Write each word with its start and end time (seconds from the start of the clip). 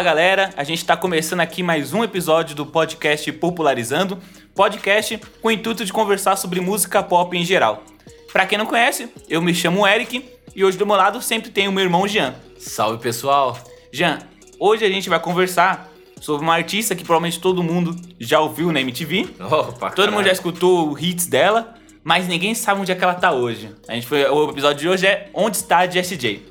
Fala 0.00 0.14
galera, 0.14 0.48
a 0.56 0.64
gente 0.64 0.78
está 0.78 0.96
começando 0.96 1.40
aqui 1.40 1.62
mais 1.62 1.92
um 1.92 2.02
episódio 2.02 2.56
do 2.56 2.64
podcast 2.64 3.30
Popularizando, 3.32 4.18
podcast 4.54 5.20
com 5.42 5.48
o 5.48 5.50
intuito 5.50 5.84
de 5.84 5.92
conversar 5.92 6.36
sobre 6.36 6.58
música 6.58 7.02
pop 7.02 7.36
em 7.36 7.44
geral. 7.44 7.84
Para 8.32 8.46
quem 8.46 8.56
não 8.56 8.64
conhece, 8.64 9.10
eu 9.28 9.42
me 9.42 9.54
chamo 9.54 9.86
Eric 9.86 10.24
e 10.56 10.64
hoje 10.64 10.78
do 10.78 10.86
meu 10.86 10.96
lado 10.96 11.20
sempre 11.20 11.50
tem 11.50 11.68
o 11.68 11.72
meu 11.72 11.84
irmão 11.84 12.08
Jean. 12.08 12.34
Salve 12.58 12.96
pessoal! 12.96 13.58
Jean, 13.92 14.20
hoje 14.58 14.86
a 14.86 14.88
gente 14.88 15.10
vai 15.10 15.20
conversar 15.20 15.92
sobre 16.18 16.44
uma 16.44 16.54
artista 16.54 16.96
que 16.96 17.04
provavelmente 17.04 17.38
todo 17.38 17.62
mundo 17.62 17.94
já 18.18 18.40
ouviu 18.40 18.72
na 18.72 18.80
MTV. 18.80 19.28
Opa, 19.38 19.90
todo 19.90 20.10
mundo 20.10 20.24
já 20.24 20.32
escutou 20.32 20.98
hits 20.98 21.26
dela, 21.26 21.74
mas 22.02 22.26
ninguém 22.26 22.54
sabe 22.54 22.80
onde 22.80 22.90
é 22.90 22.94
que 22.94 23.04
ela 23.04 23.16
tá 23.16 23.32
hoje. 23.32 23.70
A 23.86 23.92
gente 23.92 24.06
foi, 24.06 24.24
o 24.24 24.48
episódio 24.48 24.80
de 24.80 24.88
hoje 24.88 25.06
é 25.06 25.28
Onde 25.34 25.58
está 25.58 25.80
a 25.80 25.86
Jessie 25.86 26.16
J. 26.16 26.49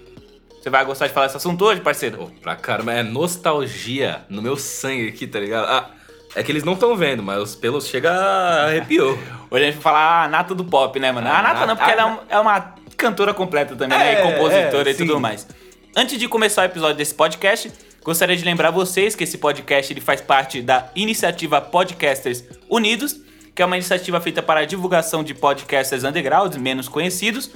Você 0.62 0.70
vai 0.70 0.84
gostar 0.84 1.08
de 1.08 1.14
falar 1.14 1.28
desse 1.28 1.38
assunto 1.38 1.64
hoje, 1.64 1.80
parceiro? 1.80 2.18
Oh, 2.22 2.42
pra 2.42 2.54
caramba, 2.54 2.92
é 2.92 3.02
nostalgia 3.02 4.26
no 4.28 4.42
meu 4.42 4.58
sangue 4.58 5.08
aqui, 5.08 5.26
tá 5.26 5.40
ligado? 5.40 5.66
Ah, 5.66 5.90
é 6.36 6.44
que 6.44 6.52
eles 6.52 6.66
não 6.66 6.74
estão 6.74 6.98
vendo, 6.98 7.24
mas 7.24 7.42
os 7.42 7.56
pelos 7.56 7.88
chega 7.88 8.12
arrepiou. 8.12 9.18
hoje 9.50 9.64
a 9.64 9.68
gente 9.68 9.76
vai 9.76 9.82
falar 9.82 10.26
a 10.26 10.28
nata 10.28 10.54
do 10.54 10.66
pop, 10.66 11.00
né, 11.00 11.14
mano? 11.14 11.28
A, 11.28 11.40
a 11.40 11.42
nata, 11.42 11.66
não, 11.66 11.78
porque 11.78 11.92
a, 11.92 11.94
ela 11.94 12.24
é, 12.30 12.36
é 12.36 12.40
uma 12.40 12.76
cantora 12.98 13.34
completa 13.34 13.74
também, 13.74 13.98
é, 13.98 14.04
né? 14.04 14.14
E 14.14 14.16
é, 14.16 14.32
compositora 14.34 14.90
é, 14.90 14.92
e 14.92 14.96
tudo 14.98 15.18
mais. 15.18 15.48
Antes 15.96 16.20
de 16.20 16.28
começar 16.28 16.64
o 16.64 16.66
episódio 16.66 16.98
desse 16.98 17.16
podcast, 17.16 17.72
gostaria 18.04 18.36
de 18.36 18.44
lembrar 18.44 18.70
vocês 18.70 19.16
que 19.16 19.24
esse 19.24 19.38
podcast 19.38 19.94
ele 19.94 20.02
faz 20.02 20.20
parte 20.20 20.62
da 20.62 20.90
iniciativa 20.94 21.62
Podcasters 21.62 22.44
Unidos, 22.70 23.22
que 23.56 23.62
é 23.62 23.66
uma 23.66 23.78
iniciativa 23.78 24.20
feita 24.20 24.44
para 24.44 24.60
a 24.60 24.66
divulgação 24.66 25.24
de 25.24 25.34
podcasters 25.34 26.04
undergrounds 26.04 26.58
menos 26.58 26.90
conhecidos, 26.90 27.50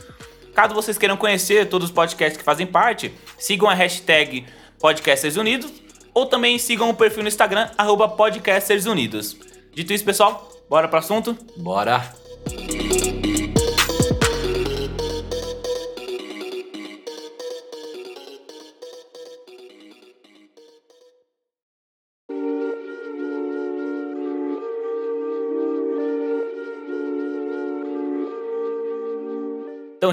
Caso 0.53 0.73
vocês 0.73 0.97
queiram 0.97 1.17
conhecer 1.17 1.67
todos 1.67 1.89
os 1.89 1.93
podcasts 1.93 2.37
que 2.37 2.43
fazem 2.43 2.67
parte, 2.67 3.13
sigam 3.37 3.69
a 3.69 3.73
hashtag 3.73 4.45
Podcasters 4.79 5.37
Unidos 5.37 5.71
ou 6.13 6.25
também 6.25 6.59
sigam 6.59 6.89
o 6.89 6.93
perfil 6.93 7.23
no 7.23 7.29
Instagram, 7.29 7.69
arroba 7.77 8.07
Podcasters 8.07 8.85
Unidos. 8.85 9.35
Dito 9.73 9.91
isso, 9.93 10.05
pessoal, 10.05 10.51
bora 10.69 10.87
pro 10.87 10.99
assunto? 10.99 11.35
Bora! 11.57 12.13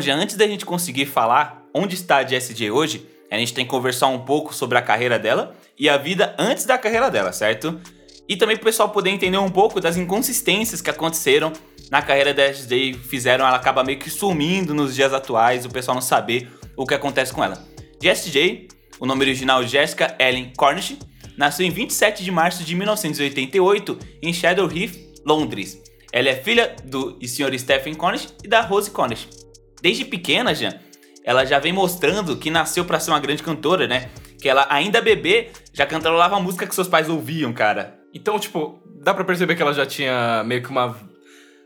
Então, 0.09 0.21
antes 0.21 0.37
da 0.37 0.47
gente 0.47 0.65
conseguir 0.65 1.07
falar 1.07 1.67
onde 1.75 1.95
está 1.95 2.19
a 2.19 2.27
Jessie 2.27 2.71
hoje, 2.71 3.07
a 3.31 3.39
gente 3.39 3.55
tem 3.55 3.65
que 3.65 3.71
conversar 3.71 4.09
um 4.09 4.21
pouco 4.21 4.55
sobre 4.55 4.77
a 4.77 4.83
carreira 4.83 5.19
dela 5.19 5.55
e 5.79 5.89
a 5.89 5.97
vida 5.97 6.35
antes 6.39 6.65
da 6.65 6.77
carreira 6.77 7.11
dela, 7.11 7.33
certo? 7.33 7.81
E 8.29 8.37
também 8.37 8.57
para 8.57 8.63
o 8.63 8.67
pessoal 8.67 8.89
poder 8.89 9.11
entender 9.11 9.39
um 9.39 9.51
pouco 9.51 9.81
das 9.81 9.97
inconsistências 9.97 10.81
que 10.81 10.91
aconteceram 10.91 11.53
na 11.91 12.03
carreira 12.03 12.33
da 12.33 12.47
Jessie 12.53 12.95
fizeram 12.95 13.47
ela 13.47 13.57
acabar 13.57 13.85
meio 13.85 13.99
que 13.99 14.11
sumindo 14.11 14.73
nos 14.75 14.95
dias 14.95 15.13
atuais, 15.13 15.65
o 15.65 15.71
pessoal 15.71 15.95
não 15.97 16.03
saber 16.03 16.49
o 16.77 16.87
que 16.87 16.95
acontece 16.95 17.33
com 17.33 17.43
ela. 17.43 17.65
Jessie 18.03 18.31
J, 18.31 18.69
o 18.99 19.07
nome 19.07 19.25
original 19.25 19.67
Jessica 19.67 20.17
Ellen 20.19 20.53
Cornish, 20.57 20.97
nasceu 21.37 21.67
em 21.67 21.71
27 21.71 22.23
de 22.23 22.31
março 22.31 22.63
de 22.63 22.75
1988 22.75 23.99
em 24.23 24.33
Shadow 24.33 24.71
Heath, 24.71 24.97
Londres. 25.27 25.83
Ela 26.13 26.31
é 26.31 26.37
filha 26.37 26.75
do 26.85 27.19
Sr. 27.27 27.59
Stephen 27.59 27.95
Cornish 27.95 28.29
e 28.45 28.49
da 28.49 28.61
Rose 28.61 28.91
Cornish. 28.91 29.40
Desde 29.83 30.05
pequena, 30.05 30.55
já, 30.55 30.75
ela 31.25 31.45
já 31.45 31.59
vem 31.59 31.73
mostrando 31.73 32.37
que 32.37 32.51
nasceu 32.51 32.85
para 32.85 33.01
ser 33.01 33.11
uma 33.11 33.21
grande 33.21 33.43
cantora, 33.43 33.87
né? 33.87 34.09
Que 34.41 34.49
ela, 34.49 34.67
ainda 34.71 35.01
bebê, 35.01 35.49
já 35.73 35.87
cantarolava 35.87 36.37
a 36.37 36.41
música 36.41 36.67
que 36.67 36.75
seus 36.75 36.89
pais 36.89 37.09
ouviam, 37.09 37.53
cara. 37.53 37.99
Então, 38.15 38.39
tipo, 38.39 38.83
dá 39.03 39.15
para 39.15 39.25
perceber 39.25 39.55
que 39.55 39.63
ela 39.63 39.73
já 39.73 39.87
tinha 39.87 40.43
meio 40.45 40.63
que 40.63 40.71
uma 40.71 40.97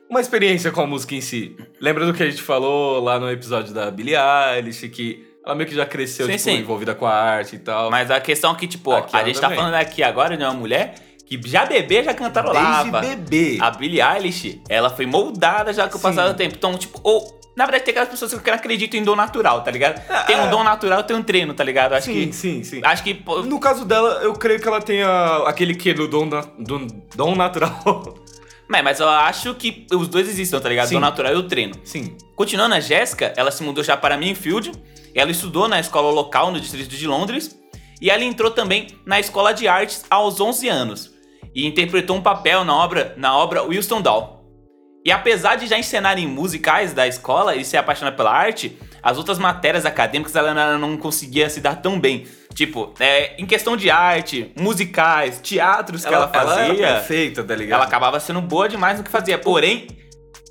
uma 0.09 0.21
experiência 0.21 0.71
com 0.71 0.83
a 0.83 0.87
música 0.87 1.15
em 1.15 1.21
si. 1.21 1.57
Lembra 1.81 2.07
do 2.07 2.13
que 2.13 2.23
a 2.23 2.29
gente 2.29 2.43
falou 2.43 3.03
lá 3.03 3.19
no 3.19 3.31
episódio 3.31 3.73
da 3.73 3.91
Billie 3.91 4.15
Eilish, 4.15 4.89
que 4.89 5.27
ela 5.45 5.55
meio 5.55 5.69
que 5.69 5.75
já 5.75 5.87
cresceu, 5.87 6.27
sim, 6.27 6.33
tipo, 6.33 6.45
sim. 6.45 6.59
envolvida 6.59 6.95
com 6.95 7.07
a 7.07 7.13
arte 7.13 7.57
e 7.57 7.59
tal. 7.59 7.91
Mas 7.91 8.11
a 8.11 8.21
questão 8.21 8.53
é 8.53 8.55
que, 8.55 8.67
tipo, 8.67 8.93
aqui 8.93 9.17
a 9.17 9.25
gente 9.25 9.37
tá 9.37 9.43
também. 9.43 9.57
tá 9.57 9.65
falando 9.65 9.81
aqui 9.81 10.03
agora 10.03 10.37
de 10.37 10.43
uma 10.43 10.55
mulher 10.55 10.95
que 11.27 11.41
já 11.45 11.65
bebê 11.65 12.05
já 12.05 12.15
cantarolava. 12.15 13.01
Desde 13.01 13.17
bebê. 13.17 13.59
A 13.61 13.71
Billie 13.71 14.01
Eilish, 14.01 14.63
ela 14.69 14.91
foi 14.91 15.07
moldada 15.07 15.73
já 15.73 15.89
com 15.89 15.99
o 15.99 16.01
passar 16.01 16.29
do 16.29 16.35
tempo. 16.37 16.55
Então, 16.57 16.77
tipo, 16.77 17.01
ou 17.03 17.41
na 17.57 17.67
verdade, 17.67 17.85
tem 17.85 17.93
aquelas 17.93 18.09
pessoas 18.09 18.35
que 18.35 18.51
acreditam 18.51 18.99
em 18.99 19.05
dom 19.05 19.15
natural, 19.15 19.63
tá 19.63 19.71
ligado? 19.71 20.05
Tem 20.27 20.37
um 20.37 20.47
é. 20.47 20.49
dom 20.49 20.65
natural, 20.65 21.05
tem 21.05 21.17
um 21.17 21.23
treino, 21.23 21.55
tá 21.55 21.63
ligado? 21.63 21.93
Acho 21.93 22.07
sim, 22.07 22.27
que, 22.27 22.33
sim, 22.33 22.65
sim. 22.65 22.81
Acho 22.83 23.05
que. 23.05 23.23
No 23.47 23.61
caso 23.61 23.85
dela, 23.85 24.21
eu 24.23 24.33
creio 24.33 24.61
que 24.61 24.67
ela 24.67 24.83
tenha 24.83 25.45
aquele 25.47 25.75
que 25.75 25.95
do 25.95 26.09
dom, 26.09 26.29
do 26.29 26.87
dom 27.15 27.35
natural. 27.35 28.15
Mas, 28.67 28.83
mas 28.83 28.99
eu 28.99 29.09
acho 29.09 29.55
que 29.55 29.87
os 29.93 30.09
dois 30.09 30.29
existem, 30.29 30.59
tá 30.59 30.69
ligado? 30.69 30.89
Sim. 30.89 30.97
O 30.97 31.01
natural 31.01 31.35
e 31.35 31.37
o 31.37 31.43
treino. 31.43 31.75
Sim. 31.85 32.17
Continuando, 32.35 32.75
a 32.75 32.81
Jéssica, 32.81 33.33
ela 33.37 33.51
se 33.51 33.63
mudou 33.63 33.85
já 33.85 33.97
para 33.97 34.17
Minfield. 34.17 34.73
Ela 35.15 35.31
estudou 35.31 35.69
na 35.69 35.79
escola 35.79 36.11
local 36.11 36.51
no 36.51 36.59
distrito 36.59 36.97
de 36.97 37.07
Londres. 37.07 37.57
E 38.01 38.11
ela 38.11 38.25
entrou 38.25 38.51
também 38.51 38.89
na 39.05 39.21
escola 39.21 39.53
de 39.53 39.69
artes 39.69 40.05
aos 40.11 40.41
11 40.41 40.69
anos. 40.69 41.15
E 41.55 41.67
interpretou 41.67 42.17
um 42.17 42.23
papel 42.23 42.65
na 42.65 42.75
obra, 42.75 43.15
na 43.17 43.37
obra 43.37 43.63
Wilson 43.63 44.01
Doll. 44.01 44.34
E 45.05 45.13
apesar 45.13 45.57
de 45.57 45.67
já 45.67 45.79
encenar 45.79 46.19
em 46.19 46.27
musicais 46.27 46.95
da 46.95 47.07
escola 47.07 47.55
e 47.55 47.65
ser 47.65 47.77
apaixonada 47.77 48.17
pela 48.17 48.33
arte, 48.33 48.79
as 49.03 49.19
outras 49.19 49.39
matérias 49.39 49.85
acadêmicas 49.85 50.35
ela 50.35 50.79
não 50.79 50.97
conseguia 50.97 51.51
se 51.51 51.61
dar 51.61 51.77
tão 51.77 52.01
bem. 52.01 52.27
Tipo, 52.55 52.95
é, 52.99 53.35
em 53.37 53.45
questão 53.45 53.77
de 53.77 53.91
arte, 53.91 54.51
musicais, 54.59 55.41
teatros 55.43 56.03
que 56.03 56.15
ela, 56.15 56.25
ela 56.25 56.29
fazia. 56.29 56.65
Ela 56.65 56.75
era 56.75 56.95
perfeita, 56.95 57.45
tá 57.45 57.55
ligado? 57.55 57.81
Ela 57.81 57.87
acabava 57.87 58.19
sendo 58.19 58.41
boa 58.41 58.67
demais 58.69 58.97
no 58.97 59.05
que 59.05 59.11
fazia. 59.11 59.37
Porém, 59.37 59.89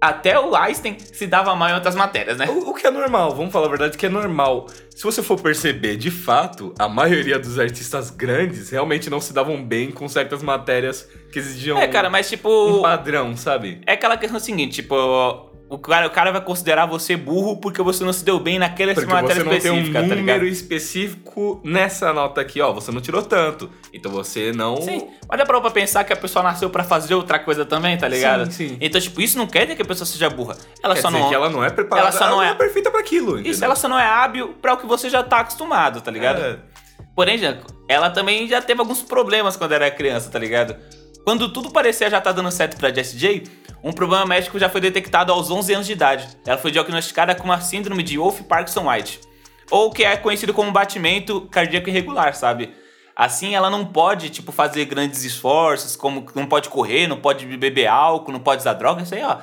até 0.04 0.38
o 0.38 0.54
Einstein 0.54 0.98
se 1.00 1.26
dava 1.26 1.56
mal 1.56 1.70
em 1.70 1.74
outras 1.74 1.96
matérias, 1.96 2.38
né? 2.38 2.46
O, 2.50 2.72
o, 2.72 2.74
que 2.74 2.86
é 2.86 2.92
normal, 2.92 3.34
vamos 3.34 3.54
falar 3.54 3.68
a 3.68 3.70
verdade 3.70 3.98
que 3.98 4.06
é 4.06 4.10
normal. 4.10 4.68
Se 4.90 5.02
você 5.02 5.24
for 5.24 5.40
perceber, 5.40 5.96
de 5.96 6.12
fato, 6.12 6.74
a 6.78 6.90
maioria 6.90 7.40
dos 7.40 7.58
artistas 7.58 8.10
grandes 8.10 8.70
realmente 8.70 9.10
não 9.10 9.22
se 9.22 9.32
davam 9.32 9.64
bem 9.64 9.92
com 9.92 10.08
certas 10.10 10.44
matérias 10.44 11.08
que 11.32 11.40
exigiam 11.40 11.78
É, 11.78 11.88
cara, 11.88 12.10
mas 12.10 12.30
tipo... 12.30 12.50
Um 12.50 12.82
padrão, 12.82 13.38
sabe? 13.38 13.82
É 13.88 13.94
aquela 13.94 14.18
questão 14.18 14.40
seguinte, 14.40 14.82
tipo 14.82 15.53
o 15.74 15.80
cara, 15.80 16.06
o 16.06 16.10
cara 16.12 16.32
vai 16.32 16.42
considerar 16.42 16.86
você 16.86 17.18
burro 17.18 17.58
porque 17.58 17.82
você 17.82 18.04
não 18.04 18.14
se 18.14 18.24
deu 18.24 18.40
bem 18.40 18.60
naquela 18.60 18.94
porque 18.94 19.12
matéria 19.12 19.42
específica, 19.42 19.62
você 19.62 19.70
não 19.70 19.82
tem 19.82 19.90
um 19.90 20.10
tá 20.10 20.16
número 20.16 20.46
específico 20.46 21.62
nessa 21.64 22.14
nota 22.14 22.42
aqui, 22.42 22.62
ó. 22.62 22.72
Você 22.74 22.92
não 22.92 23.02
tirou 23.02 23.24
tanto. 23.24 23.72
Então 23.92 24.12
você 24.12 24.52
não... 24.52 24.80
Sim, 24.80 25.10
mas 25.28 25.40
dá 25.40 25.46
pra 25.46 25.60
pensar 25.72 26.04
que 26.04 26.14
a 26.14 26.16
pessoa 26.16 26.44
nasceu 26.44 26.70
para 26.70 26.84
fazer 26.84 27.16
outra 27.16 27.40
coisa 27.40 27.66
também, 27.66 27.98
tá 27.98 28.08
ligado? 28.08 28.46
Sim, 28.52 28.70
sim. 28.70 28.78
Então, 28.80 29.02
tipo, 29.02 29.20
isso 29.20 29.36
não 29.36 29.48
quer 29.48 29.64
dizer 29.64 29.76
que 29.76 29.82
a 29.82 29.86
pessoa 29.86 30.06
seja 30.06 30.30
burra. 30.30 30.56
Ela 30.84 30.94
quer 30.94 31.02
só 31.02 31.10
não... 31.10 31.28
que 31.28 31.34
ela 31.34 31.50
não 31.50 31.64
é 31.64 31.72
preparada, 31.72 32.10
ela 32.10 32.18
só 32.18 32.30
não 32.30 32.42
ela 32.42 32.52
é... 32.52 32.54
é 32.54 32.56
perfeita 32.56 32.92
para 32.92 33.00
aquilo, 33.00 33.32
entendeu? 33.32 33.52
Isso, 33.52 33.66
ela 33.66 33.76
só 33.76 33.88
não 33.88 33.98
é 33.98 34.06
hábil 34.06 34.50
para 34.62 34.74
o 34.74 34.78
que 34.78 34.86
você 34.86 35.10
já 35.10 35.24
tá 35.24 35.40
acostumado, 35.40 36.02
tá 36.02 36.12
ligado? 36.12 36.40
É. 36.40 36.60
Porém, 37.16 37.40
ela 37.90 38.12
também 38.12 38.48
já 38.48 38.62
teve 38.62 38.80
alguns 38.80 39.02
problemas 39.02 39.58
quando 39.58 39.72
era 39.72 39.90
criança, 39.90 40.30
tá 40.30 40.38
ligado? 40.38 40.76
Quando 41.24 41.52
tudo 41.52 41.72
parecia 41.72 42.10
já 42.10 42.20
tá 42.20 42.32
dando 42.32 42.52
certo 42.52 42.78
pra 42.78 42.94
Jessie 42.94 43.18
J, 43.18 43.44
um 43.84 43.92
problema 43.92 44.26
médico 44.26 44.58
já 44.58 44.70
foi 44.70 44.80
detectado 44.80 45.32
aos 45.32 45.52
11 45.52 45.74
anos 45.74 45.88
de 45.88 45.94
idade. 45.94 46.28
Ela 46.46 46.58
foi 46.58 46.72
diagnosticada 46.72 47.36
com 47.36 47.44
uma 47.44 47.60
síndrome 47.60 48.02
de 48.02 48.18
Wolff-Parkinson-White, 48.18 49.20
ou 49.70 49.92
que 49.92 50.06
é 50.06 50.16
conhecido 50.16 50.54
como 50.54 50.72
batimento 50.72 51.42
cardíaco 51.52 51.90
irregular, 51.90 52.34
sabe? 52.34 52.74
Assim, 53.16 53.54
ela 53.54 53.70
não 53.70 53.86
pode, 53.86 54.30
tipo, 54.30 54.52
fazer 54.52 54.86
grandes 54.86 55.24
esforços, 55.24 55.96
como 55.96 56.26
não 56.34 56.48
pode 56.48 56.70
correr, 56.70 57.08
não 57.08 57.18
pode 57.18 57.46
beber 57.46 57.88
álcool, 57.88 58.32
não 58.32 58.40
pode 58.40 58.62
usar 58.62 58.74
droga, 58.74 59.04
isso 59.04 59.14
aí, 59.14 59.24
ó. 59.24 59.38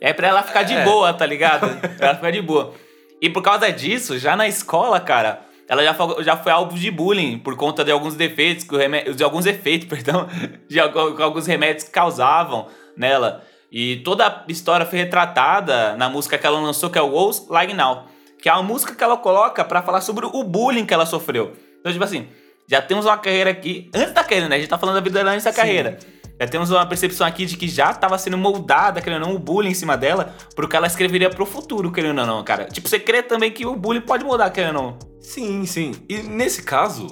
É 0.00 0.12
pra 0.12 0.28
ela 0.28 0.42
ficar 0.42 0.62
de 0.62 0.74
é. 0.74 0.84
boa, 0.84 1.12
tá 1.12 1.26
ligado? 1.26 1.80
pra 1.96 2.08
ela 2.08 2.14
ficar 2.14 2.30
de 2.30 2.42
boa. 2.42 2.74
E 3.20 3.28
por 3.28 3.42
causa 3.42 3.72
disso, 3.72 4.18
já 4.18 4.36
na 4.36 4.46
escola, 4.46 5.00
cara, 5.00 5.40
ela 5.66 5.82
já 5.82 5.94
foi, 5.94 6.22
já 6.22 6.36
foi 6.36 6.52
alvo 6.52 6.78
de 6.78 6.90
bullying 6.90 7.38
por 7.38 7.56
conta 7.56 7.84
de 7.84 7.90
alguns 7.90 8.14
defeitos, 8.14 8.64
que 8.64 9.12
de 9.14 9.24
alguns 9.24 9.46
efeitos, 9.46 9.88
perdão, 9.90 10.28
de 10.68 10.78
alguns 10.78 11.46
remédios 11.46 11.88
causavam 11.88 12.68
nela. 12.96 13.44
E 13.70 13.96
toda 13.96 14.26
a 14.26 14.44
história 14.48 14.86
foi 14.86 14.98
retratada 14.98 15.96
na 15.96 16.08
música 16.08 16.38
que 16.38 16.46
ela 16.46 16.58
lançou, 16.60 16.90
que 16.90 16.98
é 16.98 17.02
o 17.02 17.10
Wolves 17.10 17.46
Like 17.48 17.74
Now. 17.74 18.06
Que 18.40 18.48
é 18.48 18.52
a 18.52 18.62
música 18.62 18.94
que 18.94 19.04
ela 19.04 19.16
coloca 19.16 19.64
para 19.64 19.82
falar 19.82 20.00
sobre 20.00 20.26
o 20.26 20.44
bullying 20.44 20.86
que 20.86 20.94
ela 20.94 21.04
sofreu. 21.04 21.52
Então, 21.80 21.92
tipo 21.92 22.04
assim, 22.04 22.28
já 22.68 22.80
temos 22.80 23.04
uma 23.04 23.18
carreira 23.18 23.50
aqui, 23.50 23.90
antes 23.94 24.12
da 24.12 24.22
carreira, 24.22 24.48
né? 24.48 24.56
A 24.56 24.58
gente 24.58 24.68
tá 24.68 24.78
falando 24.78 24.96
da 24.96 25.00
vida 25.00 25.18
dela 25.18 25.32
antes 25.32 25.44
da 25.44 25.52
Sim. 25.52 25.56
carreira. 25.56 25.98
Já 26.40 26.46
temos 26.46 26.70
uma 26.70 26.86
percepção 26.86 27.26
aqui 27.26 27.44
de 27.44 27.56
que 27.56 27.66
já 27.66 27.90
estava 27.90 28.16
sendo 28.16 28.38
moldada, 28.38 29.00
querendo 29.00 29.22
ou 29.22 29.28
não, 29.30 29.36
o 29.36 29.38
bullying 29.40 29.70
em 29.70 29.74
cima 29.74 29.96
dela, 29.96 30.34
porque 30.54 30.76
ela 30.76 30.86
escreveria 30.86 31.28
pro 31.28 31.44
futuro, 31.44 31.90
querendo 31.90 32.20
ou 32.20 32.26
não, 32.26 32.44
cara. 32.44 32.66
Tipo, 32.66 32.88
você 32.88 33.00
crê 33.00 33.22
também 33.22 33.50
que 33.50 33.66
o 33.66 33.74
bullying 33.74 34.02
pode 34.02 34.24
mudar, 34.24 34.48
querendo 34.50 34.76
ou 34.76 34.82
não. 34.82 34.98
Sim, 35.20 35.66
sim. 35.66 35.94
E 36.08 36.18
nesse 36.18 36.62
caso, 36.62 37.08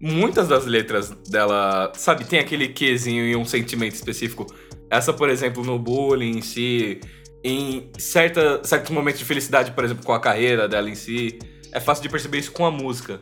muitas 0.00 0.46
das 0.46 0.66
letras 0.66 1.10
dela, 1.28 1.92
sabe, 1.96 2.24
tem 2.24 2.38
aquele 2.38 2.68
quezinho 2.68 3.24
e 3.24 3.34
um 3.34 3.44
sentimento 3.44 3.94
específico 3.94 4.46
essa, 4.90 5.12
por 5.12 5.30
exemplo, 5.30 5.64
no 5.64 5.78
bullying 5.78 6.38
em 6.38 6.42
si, 6.42 7.00
em 7.42 7.90
certa, 7.98 8.62
certos 8.64 8.90
momentos 8.90 9.20
de 9.20 9.24
felicidade, 9.24 9.70
por 9.70 9.84
exemplo, 9.84 10.04
com 10.04 10.12
a 10.12 10.20
carreira 10.20 10.68
dela 10.68 10.90
em 10.90 10.94
si, 10.94 11.38
é 11.72 11.80
fácil 11.80 12.02
de 12.02 12.08
perceber 12.08 12.38
isso 12.38 12.52
com 12.52 12.66
a 12.66 12.70
música. 12.70 13.20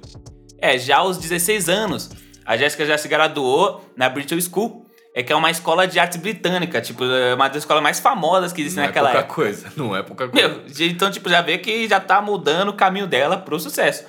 É, 0.61 0.79
já 0.79 0.97
aos 0.99 1.19
16 1.19 1.69
anos, 1.69 2.11
a 2.45 2.57
Jéssica 2.57 2.85
já 2.87 2.97
se 2.97 3.07
graduou 3.07 3.85
na 3.97 4.09
Bristol 4.09 4.41
School, 4.41 4.87
é 5.15 5.23
que 5.23 5.33
é 5.33 5.37
uma 5.37 5.51
escola 5.51 5.87
de 5.87 5.99
artes 5.99 6.19
britânica, 6.19 6.81
tipo, 6.81 7.05
é 7.05 7.35
uma 7.35 7.49
das 7.49 7.59
escolas 7.59 7.83
mais 7.83 8.01
famosas 8.01 8.53
que 8.53 8.61
existem 8.61 8.83
não 8.83 8.89
naquela 8.89 9.11
é 9.11 9.13
pouca 9.13 9.25
época. 9.25 9.35
coisa, 9.35 9.73
não 9.77 9.97
é 9.97 10.03
pouca 10.03 10.29
coisa. 10.29 10.49
Meu, 10.49 10.63
então, 10.81 11.11
tipo, 11.11 11.29
já 11.29 11.43
vê 11.43 11.59
que 11.59 11.89
já 11.89 12.01
tá 12.01 12.21
mudando 12.23 12.71
o 12.71 12.73
caminho 12.73 13.07
dela 13.07 13.37
pro 13.37 13.59
sucesso. 13.61 14.05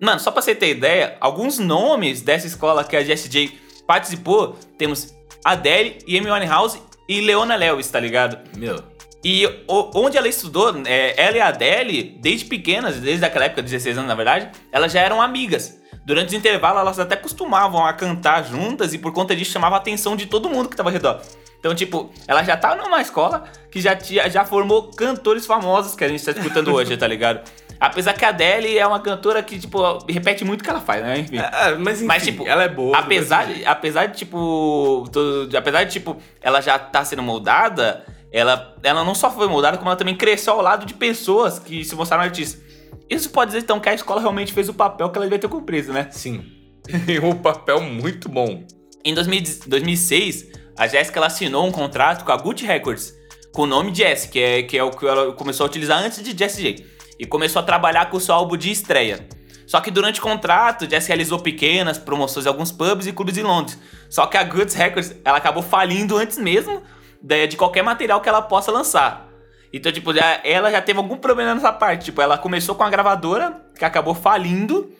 Mano, 0.00 0.20
só 0.20 0.30
pra 0.30 0.40
você 0.40 0.54
ter 0.54 0.70
ideia, 0.70 1.16
alguns 1.20 1.58
nomes 1.58 2.22
dessa 2.22 2.46
escola 2.46 2.84
que 2.84 2.96
a 2.96 3.02
Jessie 3.02 3.28
J 3.28 3.58
participou, 3.86 4.56
temos 4.76 5.12
Adele 5.44 5.98
e 6.06 6.18
Amy 6.18 6.30
Winehouse 6.30 6.80
e 7.08 7.20
Leona 7.20 7.56
Lewis, 7.56 7.88
tá 7.90 7.98
ligado? 8.00 8.38
Meu, 8.56 8.82
E 9.24 9.44
o- 9.66 9.90
onde 9.96 10.16
ela 10.16 10.28
estudou, 10.28 10.72
é, 10.86 11.14
ela 11.20 11.36
e 11.36 11.40
a 11.40 11.48
Adele, 11.48 12.16
desde 12.20 12.44
pequenas, 12.46 12.96
desde 12.96 13.24
aquela 13.24 13.46
época, 13.46 13.62
16 13.62 13.96
anos 13.98 14.08
na 14.08 14.14
verdade, 14.14 14.48
elas 14.70 14.92
já 14.92 15.00
eram 15.00 15.20
amigas. 15.20 15.76
Durante 16.06 16.28
os 16.28 16.32
intervalos, 16.34 16.80
elas 16.80 16.98
até 17.00 17.16
costumavam 17.16 17.84
a 17.84 17.92
cantar 17.92 18.44
juntas 18.44 18.94
e 18.94 18.98
por 18.98 19.12
conta 19.12 19.34
disso 19.34 19.50
chamava 19.50 19.74
a 19.74 19.78
atenção 19.78 20.14
de 20.16 20.26
todo 20.26 20.48
mundo 20.48 20.68
que 20.68 20.76
tava 20.76 20.88
ao 20.88 20.92
redor. 20.92 21.20
Então, 21.58 21.74
tipo, 21.74 22.10
ela 22.28 22.44
já 22.44 22.56
tava 22.56 22.76
numa 22.76 23.02
escola 23.02 23.42
que 23.72 23.80
já, 23.80 23.96
tinha, 23.96 24.30
já 24.30 24.44
formou 24.44 24.90
cantores 24.92 25.44
famosos 25.44 25.96
que 25.96 26.04
a 26.04 26.08
gente 26.08 26.24
tá 26.24 26.30
escutando 26.30 26.72
hoje, 26.72 26.96
tá 26.96 27.06
ligado? 27.08 27.40
Apesar 27.80 28.12
que 28.14 28.24
a 28.24 28.28
Adele 28.30 28.76
é 28.78 28.86
uma 28.86 28.98
cantora 29.00 29.42
que, 29.42 29.58
tipo, 29.58 29.78
repete 30.08 30.44
muito 30.44 30.60
o 30.62 30.64
que 30.64 30.70
ela 30.70 30.80
faz, 30.80 31.02
né? 31.02 31.18
Enfim. 31.20 31.36
é, 31.38 31.74
mas 31.76 31.98
enfim, 31.98 32.06
Mas, 32.06 32.22
tipo, 32.24 32.46
ela 32.46 32.64
é 32.64 32.68
boa. 32.68 32.96
apesar, 32.98 33.46
mesmo 33.46 33.62
de, 33.62 33.66
apesar 33.66 34.06
de, 34.06 34.16
tipo. 34.18 35.04
to- 35.12 35.46
de- 35.48 35.56
apesar 35.56 35.84
de, 35.84 35.92
tipo, 35.92 36.16
ela 36.40 36.60
já 36.60 36.78
tá 36.78 37.04
sendo 37.04 37.22
moldada, 37.22 38.04
ela, 38.32 38.74
ela 38.82 39.04
não 39.04 39.14
só 39.14 39.30
foi 39.30 39.46
moldada, 39.46 39.76
como 39.78 39.88
ela 39.88 39.96
também 39.96 40.16
cresceu 40.16 40.54
ao 40.54 40.62
lado 40.62 40.84
de 40.86 40.94
pessoas 40.94 41.58
que 41.58 41.84
se 41.84 41.94
mostraram 41.94 42.24
artistas. 42.24 42.60
Isso 43.08 43.30
pode 43.30 43.52
dizer, 43.52 43.62
então, 43.62 43.78
que 43.80 43.88
a 43.88 43.94
escola 43.94 44.20
realmente 44.20 44.52
fez 44.52 44.68
o 44.68 44.74
papel 44.74 45.08
que 45.10 45.16
ela 45.16 45.26
devia 45.26 45.38
ter 45.38 45.48
cumprido, 45.48 45.92
né? 45.92 46.08
Sim. 46.10 46.44
Um 47.22 47.34
papel 47.36 47.80
muito 47.80 48.28
bom. 48.28 48.64
Em 49.04 49.14
2000 49.14 49.42
2006, 49.66 50.46
a 50.76 50.86
Jéssica 50.86 51.24
assinou 51.24 51.66
um 51.66 51.72
contrato 51.72 52.24
com 52.24 52.32
a 52.32 52.36
Gucci 52.36 52.64
Records, 52.66 53.12
com 53.52 53.62
o 53.62 53.66
nome 53.66 53.94
Jess, 53.94 54.26
que 54.26 54.38
é, 54.40 54.62
que 54.62 54.76
é 54.76 54.82
o 54.82 54.90
que 54.90 55.06
ela 55.06 55.32
começou 55.32 55.64
a 55.64 55.68
utilizar 55.68 56.02
antes 56.02 56.22
de 56.22 56.36
Jessie 56.36 56.62
J. 56.62 56.86
E 57.18 57.26
começou 57.26 57.60
a 57.60 57.64
trabalhar 57.64 58.10
com 58.10 58.16
o 58.16 58.20
seu 58.20 58.34
álbum 58.34 58.56
de 58.56 58.70
estreia. 58.70 59.26
Só 59.66 59.80
que 59.80 59.90
durante 59.90 60.18
o 60.18 60.22
contrato, 60.22 60.88
Jess 60.88 61.06
realizou 61.06 61.38
pequenas 61.38 61.98
promoções 61.98 62.46
em 62.46 62.48
alguns 62.48 62.72
pubs 62.72 63.06
e 63.06 63.12
clubes 63.12 63.36
em 63.36 63.42
Londres. 63.42 63.78
Só 64.08 64.26
que 64.26 64.36
a 64.38 64.42
Gucci 64.42 64.78
Records, 64.78 65.14
ela 65.24 65.36
acabou 65.36 65.62
falindo 65.62 66.16
antes 66.16 66.38
mesmo 66.38 66.82
de, 67.20 67.48
de 67.48 67.56
qualquer 67.56 67.82
material 67.82 68.20
que 68.20 68.28
ela 68.28 68.40
possa 68.40 68.72
lançar. 68.72 69.28
Então, 69.70 69.92
tipo, 69.92 70.14
já, 70.14 70.40
ela 70.42 70.70
já 70.70 70.80
teve 70.80 70.98
algum 70.98 71.16
problema 71.16 71.54
nessa 71.54 71.72
parte. 71.72 72.06
Tipo, 72.06 72.22
ela 72.22 72.38
começou 72.38 72.74
com 72.74 72.82
a 72.82 72.88
gravadora, 72.88 73.60
que 73.78 73.84
acabou 73.84 74.14
falindo. 74.14 74.90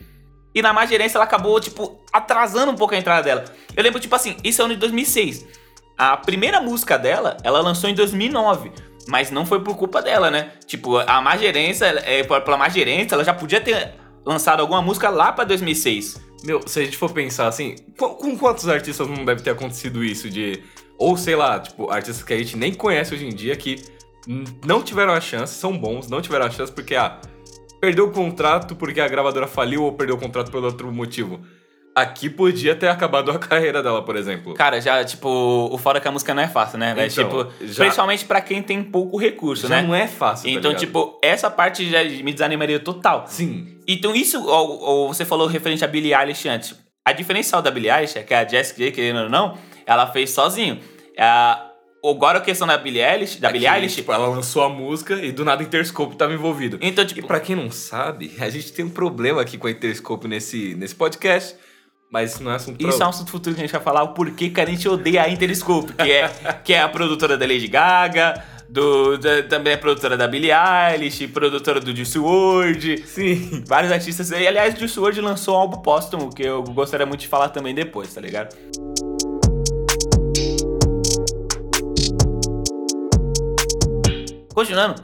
E 0.54 0.60
na 0.60 0.72
má 0.72 0.84
gerência 0.84 1.16
ela 1.16 1.24
acabou, 1.24 1.58
tipo, 1.60 2.02
atrasando 2.12 2.72
um 2.72 2.76
pouco 2.76 2.94
a 2.94 2.98
entrada 2.98 3.22
dela. 3.22 3.44
Eu 3.74 3.82
lembro, 3.82 4.00
tipo 4.00 4.14
assim, 4.14 4.36
isso 4.44 4.60
é 4.60 4.64
ano 4.64 4.74
de 4.74 4.80
2006. 4.80 5.46
A 5.96 6.16
primeira 6.16 6.60
música 6.60 6.98
dela, 6.98 7.36
ela 7.42 7.60
lançou 7.60 7.88
em 7.88 7.94
2009. 7.94 8.70
Mas 9.08 9.30
não 9.30 9.46
foi 9.46 9.60
por 9.60 9.76
culpa 9.76 10.02
dela, 10.02 10.30
né? 10.30 10.52
Tipo, 10.66 10.98
a 10.98 11.20
má 11.22 11.36
gerência, 11.36 11.86
é, 11.86 12.22
pela 12.22 12.58
má 12.58 12.68
gerência, 12.68 13.14
ela 13.14 13.24
já 13.24 13.32
podia 13.32 13.60
ter 13.60 13.94
lançado 14.24 14.60
alguma 14.60 14.82
música 14.82 15.08
lá 15.08 15.32
pra 15.32 15.44
2006. 15.44 16.20
Meu, 16.44 16.60
se 16.66 16.80
a 16.80 16.84
gente 16.84 16.96
for 16.96 17.10
pensar 17.10 17.48
assim, 17.48 17.74
com, 17.98 18.36
quantos 18.36 18.68
artistas 18.68 19.08
não 19.08 19.24
deve 19.24 19.42
ter 19.42 19.50
acontecido 19.50 20.04
isso 20.04 20.28
de. 20.28 20.62
Ou 20.98 21.16
sei 21.16 21.34
lá, 21.34 21.58
tipo, 21.58 21.90
artistas 21.90 22.22
que 22.22 22.34
a 22.34 22.36
gente 22.36 22.56
nem 22.56 22.74
conhece 22.74 23.14
hoje 23.14 23.26
em 23.26 23.34
dia 23.34 23.56
que 23.56 23.82
não 24.64 24.82
tiveram 24.82 25.14
a 25.14 25.20
chance, 25.20 25.54
são 25.54 25.76
bons, 25.76 26.08
não 26.08 26.20
tiveram 26.20 26.44
a 26.44 26.50
chance 26.50 26.70
porque, 26.70 26.94
ah, 26.94 27.18
perdeu 27.80 28.08
o 28.08 28.12
contrato 28.12 28.76
porque 28.76 29.00
a 29.00 29.08
gravadora 29.08 29.46
faliu 29.46 29.84
ou 29.84 29.92
perdeu 29.92 30.16
o 30.16 30.18
contrato 30.18 30.50
por 30.50 30.62
outro 30.62 30.92
motivo. 30.92 31.40
Aqui 32.00 32.28
podia 32.30 32.74
ter 32.76 32.88
acabado 32.88 33.30
a 33.30 33.38
carreira 33.38 33.82
dela, 33.82 34.02
por 34.02 34.14
exemplo. 34.16 34.54
Cara, 34.54 34.80
já, 34.80 35.02
tipo, 35.04 35.28
o 35.28 35.76
fora 35.78 36.00
que 36.00 36.06
a 36.08 36.10
música 36.12 36.34
não 36.34 36.42
é 36.42 36.48
fácil, 36.48 36.78
né? 36.78 36.92
Então, 36.92 37.08
tipo, 37.08 37.52
já- 37.66 37.82
principalmente 37.84 38.24
pra 38.24 38.40
quem 38.40 38.62
tem 38.62 38.82
pouco 38.82 39.16
recurso, 39.16 39.66
Já 39.68 39.76
né? 39.76 39.82
não 39.82 39.94
é 39.94 40.06
fácil. 40.06 40.44
tá 40.44 40.50
Então, 40.50 40.70
ligado? 40.70 40.80
tipo, 40.80 41.18
essa 41.22 41.50
parte 41.50 41.88
já 41.90 42.02
me 42.04 42.32
desanimaria 42.32 42.78
total. 42.78 43.24
Sim. 43.26 43.78
Então, 43.86 44.14
isso, 44.14 44.42
ou, 44.44 44.80
ou 44.80 45.08
você 45.12 45.24
falou 45.24 45.46
referente 45.46 45.84
a 45.84 45.88
Billie 45.88 46.14
Eilish 46.14 46.48
antes. 46.48 46.74
A 47.04 47.12
diferencial 47.12 47.62
da 47.62 47.70
Billie 47.70 47.90
Eilish 47.90 48.18
é 48.18 48.22
que 48.22 48.34
a 48.34 48.46
Jessie 48.46 48.76
J, 48.76 48.92
querendo 48.92 49.22
ou 49.22 49.28
não, 49.30 49.56
ela 49.86 50.06
fez 50.06 50.30
sozinho. 50.30 50.78
A- 51.18 51.64
agora 52.04 52.38
a 52.38 52.40
questão 52.40 52.66
da 52.66 52.76
Billie 52.78 53.02
Eilish, 53.02 53.40
da 53.40 53.48
É 53.48 53.52
Billie 53.52 53.66
Eilish, 53.68 53.96
Tipo, 53.96 54.12
ela 54.12 54.28
lançou 54.28 54.62
a 54.62 54.68
música 54.68 55.14
e 55.14 55.32
do 55.32 55.44
nada 55.44 55.62
Interscope 55.62 56.16
tava 56.16 56.32
envolvido. 56.32 56.78
então, 56.80 57.02
E 57.02 57.06
tipo, 57.06 57.26
pra 57.26 57.40
quem 57.40 57.56
não 57.56 57.70
sabe, 57.70 58.32
a 58.38 58.48
gente 58.48 58.72
tem 58.72 58.84
um 58.84 58.90
problema 58.90 59.40
aqui 59.42 59.58
com 59.58 59.66
a 59.66 59.70
Interscope 59.70 60.28
nesse, 60.28 60.74
nesse 60.76 60.94
podcast, 60.94 61.56
mas 62.10 62.32
isso 62.32 62.42
não 62.42 62.50
é 62.52 62.54
assunto 62.56 62.88
isso 62.88 63.02
é 63.02 63.06
um 63.06 63.08
assunto 63.10 63.30
futuro 63.30 63.54
que 63.54 63.60
a 63.60 63.64
gente 63.64 63.72
vai 63.72 63.82
falar, 63.82 64.02
o 64.02 64.08
porquê 64.14 64.48
que 64.48 64.60
a 64.60 64.64
gente 64.66 64.88
odeia 64.88 65.22
a 65.24 65.28
Interscope, 65.28 65.92
que 65.92 66.10
é, 66.10 66.28
que 66.64 66.72
é 66.72 66.80
a 66.80 66.88
produtora 66.88 67.36
da 67.36 67.46
Lady 67.46 67.68
Gaga, 67.68 68.42
do, 68.68 69.18
da- 69.18 69.42
também 69.42 69.74
é 69.74 69.76
produtora 69.76 70.16
da 70.16 70.26
Billie 70.26 70.50
Eilish, 70.52 71.26
produtora 71.28 71.80
do 71.80 71.94
Juice 71.94 72.18
WRLD, 72.18 72.98
Sim. 73.06 73.62
vários 73.66 73.92
artistas. 73.92 74.30
E, 74.30 74.46
aliás, 74.46 74.74
o 74.74 74.78
Juice 74.78 74.98
WRLD 74.98 75.20
lançou 75.20 75.54
um 75.54 75.58
álbum 75.58 75.78
póstumo, 75.82 76.34
que 76.34 76.42
eu 76.42 76.62
gostaria 76.62 77.06
muito 77.06 77.20
de 77.20 77.28
falar 77.28 77.48
também 77.50 77.74
depois, 77.74 78.12
tá 78.14 78.20
ligado? 78.20 78.54
Continuando, 84.54 85.02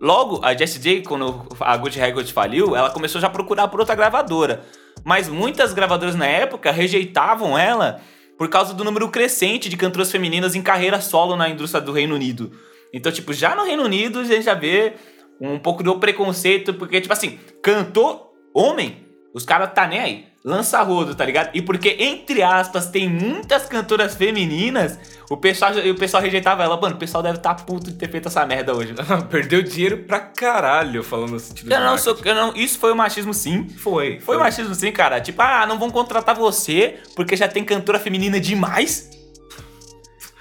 logo 0.00 0.40
a 0.42 0.54
Jessie 0.54 0.80
J, 0.80 1.02
quando 1.02 1.46
a 1.60 1.76
Gucci 1.76 1.98
Records 1.98 2.30
faliu, 2.30 2.74
ela 2.74 2.90
começou 2.90 3.20
já 3.20 3.26
a 3.26 3.30
procurar 3.30 3.68
por 3.68 3.80
outra 3.80 3.94
gravadora. 3.94 4.62
Mas 5.04 5.28
muitas 5.28 5.74
gravadoras 5.74 6.14
na 6.14 6.26
época 6.26 6.72
rejeitavam 6.72 7.58
ela 7.58 8.00
por 8.38 8.48
causa 8.48 8.74
do 8.74 8.82
número 8.82 9.08
crescente 9.10 9.68
de 9.68 9.76
cantoras 9.76 10.10
femininas 10.10 10.54
em 10.54 10.62
carreira 10.62 11.00
solo 11.00 11.36
na 11.36 11.48
indústria 11.48 11.80
do 11.80 11.92
Reino 11.92 12.14
Unido. 12.14 12.52
Então, 12.92 13.12
tipo, 13.12 13.32
já 13.32 13.54
no 13.54 13.64
Reino 13.64 13.84
Unido 13.84 14.20
a 14.20 14.24
gente 14.24 14.42
já 14.42 14.54
vê 14.54 14.94
um 15.40 15.58
pouco 15.58 15.82
do 15.82 15.98
preconceito, 15.98 16.74
porque, 16.74 17.00
tipo 17.00 17.12
assim, 17.12 17.38
cantor 17.62 18.30
homem, 18.54 19.06
os 19.34 19.44
caras 19.44 19.72
tá 19.74 19.86
nem 19.86 19.98
aí. 20.00 20.33
Lança 20.46 20.82
rodo, 20.82 21.14
tá 21.14 21.24
ligado? 21.24 21.48
E 21.54 21.62
porque, 21.62 21.96
entre 21.98 22.42
aspas, 22.42 22.88
tem 22.88 23.08
muitas 23.08 23.64
cantoras 23.66 24.14
femininas, 24.14 24.98
o 25.30 25.38
pessoal, 25.38 25.72
o 25.72 25.94
pessoal 25.94 26.22
rejeitava 26.22 26.62
ela. 26.62 26.78
Mano, 26.78 26.96
o 26.96 26.98
pessoal 26.98 27.22
deve 27.22 27.38
estar 27.38 27.54
tá 27.54 27.64
puto 27.64 27.90
de 27.90 27.96
ter 27.96 28.10
feito 28.10 28.28
essa 28.28 28.44
merda 28.44 28.76
hoje. 28.76 28.94
Perdeu 29.30 29.62
dinheiro 29.62 30.04
pra 30.04 30.20
caralho, 30.20 31.02
falando 31.02 31.30
no 31.30 31.40
sentido 31.40 31.72
Eu 31.72 31.80
não 31.80 31.96
sou, 31.96 32.18
eu 32.22 32.34
não, 32.34 32.54
isso 32.54 32.78
foi 32.78 32.92
o 32.92 32.94
machismo 32.94 33.32
sim. 33.32 33.66
Foi. 33.70 34.20
Foi 34.20 34.36
machismo 34.36 34.74
sim, 34.74 34.92
cara. 34.92 35.18
Tipo, 35.18 35.40
ah, 35.40 35.64
não 35.66 35.78
vão 35.78 35.88
contratar 35.88 36.34
você 36.34 36.98
porque 37.16 37.36
já 37.36 37.48
tem 37.48 37.64
cantora 37.64 37.98
feminina 37.98 38.38
demais. 38.38 39.08